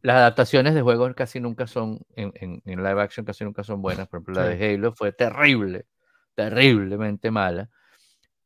[0.00, 3.82] las adaptaciones de juegos casi nunca son, en, en- en live action casi nunca son
[3.82, 4.08] buenas.
[4.08, 5.86] Por ejemplo, la de Halo fue terrible,
[6.34, 7.70] terriblemente mala.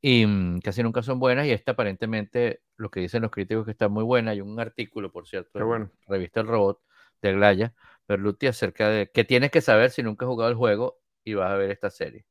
[0.00, 1.46] Y mm, casi nunca son buenas.
[1.46, 4.32] Y esta aparentemente, lo que dicen los críticos que está muy buena.
[4.32, 5.90] Hay un artículo, por cierto, en bueno.
[6.06, 6.80] la revista El Robot
[7.22, 7.74] de Glaya,
[8.08, 11.50] Berluti, acerca de qué tienes que saber si nunca has jugado el juego y vas
[11.52, 12.26] a ver esta serie.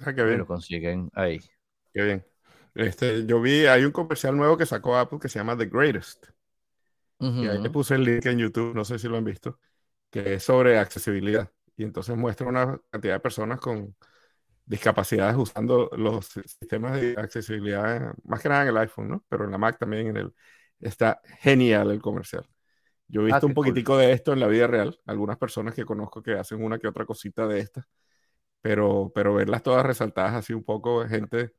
[0.00, 1.40] Ah, qué Y bien, lo consiguen ahí.
[1.92, 2.26] qué bien.
[2.74, 6.26] Este, yo vi, hay un comercial nuevo que sacó Apple que se llama The Greatest.
[7.38, 9.58] Y ahí le puse el link en YouTube, no sé si lo han visto,
[10.10, 11.52] que es sobre accesibilidad.
[11.76, 13.96] Y entonces muestra una cantidad de personas con
[14.70, 19.24] discapacidades usando los si- sistemas de accesibilidad, más que nada en el iPhone, ¿no?
[19.28, 20.34] Pero en la Mac también en el...
[20.80, 22.46] Está genial el comercial.
[23.08, 23.80] Yo he Ah, visto un qué cool.
[23.80, 26.88] poquitico de esto en la vida real, algunas personas que conozco que hacen una que
[26.88, 27.86] otra cosita de estas,
[28.62, 31.52] pero, pero verlas todas resaltadas así un poco, gente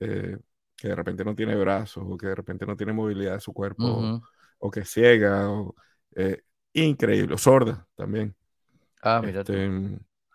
[0.00, 0.38] eh,
[0.76, 3.52] que de repente no tiene brazos o que de repente no tiene movilidad de su
[3.52, 4.22] cuerpo Ujú.
[4.58, 5.74] o que es ciega, o,
[6.16, 6.42] eh,
[6.74, 8.36] increíble, o sorda también.
[9.02, 9.46] Ah, mira.
[9.46, 9.70] Este,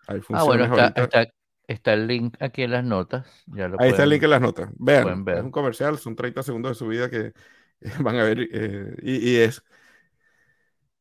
[0.08, 0.94] hay Ah, bueno, funciones está, ahorita.
[0.96, 1.26] está,
[1.68, 3.26] está el link aquí en las notas.
[3.46, 4.70] Ya lo Ahí está el pueden- link en las notas.
[4.76, 5.38] Vean, pueden ver.
[5.38, 7.32] es un comercial, son 30 segundos de su vida que
[8.00, 9.62] van a ver eh, y, y es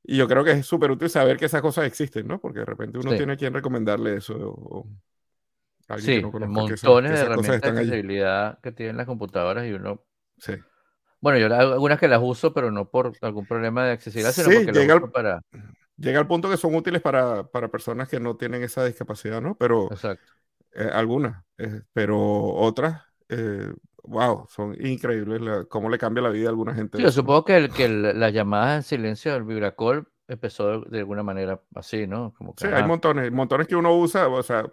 [0.03, 2.39] Y yo creo que es súper útil saber que esas cosas existen, ¿no?
[2.39, 3.17] Porque de repente uno Sí.
[3.17, 4.35] tiene a quien recomendarle eso.
[4.35, 4.87] O, o
[5.89, 8.71] alguien Sí, que no conozca que esas- montones que de esas herramientas de accesibilidad que
[8.71, 10.03] tienen las computadoras y uno
[10.37, 10.53] Sí.
[11.19, 14.55] Bueno, yo algunas que las uso, pero no por algún problema de accesibilidad, sino Sí,
[14.57, 15.41] porque las llega uso al- para.
[15.97, 19.55] Llega al punto que son útiles para, para personas que no tienen esa discapacidad, ¿no?
[19.55, 20.31] Pero Exacto.
[20.77, 23.71] Eh, algunas, eh, pero otras, eh,
[24.03, 26.97] wow, son increíbles la- cómo le cambia la vida a alguna gente.
[26.97, 30.89] Sí, yo supongo que, el- que el- las llamadas en silencio del Vibracol empezó de,
[30.89, 32.33] de alguna manera así, ¿no?
[32.37, 34.65] Como que, Sí, hay montones, montones que uno usa, o sea,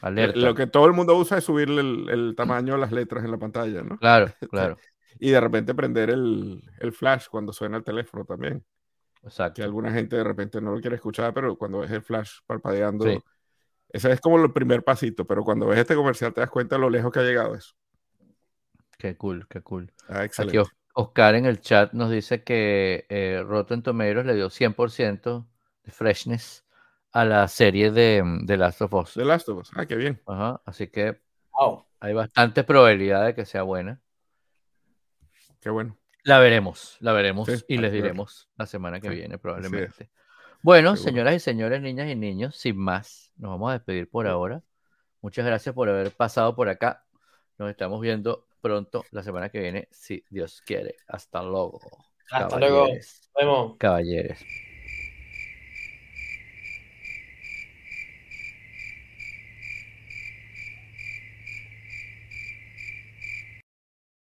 [0.00, 0.38] alerta.
[0.38, 3.30] lo que todo el mundo usa es subirle el, el tamaño a las letras en
[3.30, 3.98] la pantalla, ¿no?
[3.98, 4.76] Claro, claro,
[5.18, 8.64] Y de repente prender el, el flash cuando suena el teléfono también.
[9.20, 9.62] Que exacto.
[9.62, 13.18] alguna gente de repente no lo quiere escuchar, pero cuando ves el flash parpadeando, Sí.
[13.92, 16.80] Ese es como el primer pasito, pero cuando ves este comercial te das cuenta de
[16.80, 17.74] lo lejos que ha llegado eso.
[18.98, 19.92] Qué cool, qué cool.
[20.08, 20.58] Ah, Aquí excelente.
[20.60, 25.46] Os- Oscar en el chat nos dice que eh, Rotten Tomatoes le dio 100%
[25.84, 26.64] de freshness
[27.12, 29.14] a la serie de, de Last of Us.
[29.14, 29.70] The Last of Us.
[29.74, 30.20] Ah, qué bien.
[30.26, 31.20] Ajá, así que
[31.52, 31.86] Wow.
[32.00, 34.00] hay bastante probabilidad de que sea buena.
[35.60, 35.96] Qué bueno.
[36.24, 40.10] La veremos, la veremos Sí, y les diremos la semana que Sí, viene probablemente.
[40.62, 44.62] Bueno, señoras y señores, niñas y niños, sin más, nos vamos a despedir por ahora.
[45.20, 47.04] Muchas gracias por haber pasado por acá.
[47.58, 50.96] Nos estamos viendo pronto la semana que viene, si Dios quiere.
[51.06, 51.80] Hasta luego.
[52.30, 52.88] Hasta luego.
[52.88, 53.76] Nos vemos.
[53.78, 54.44] Caballeres.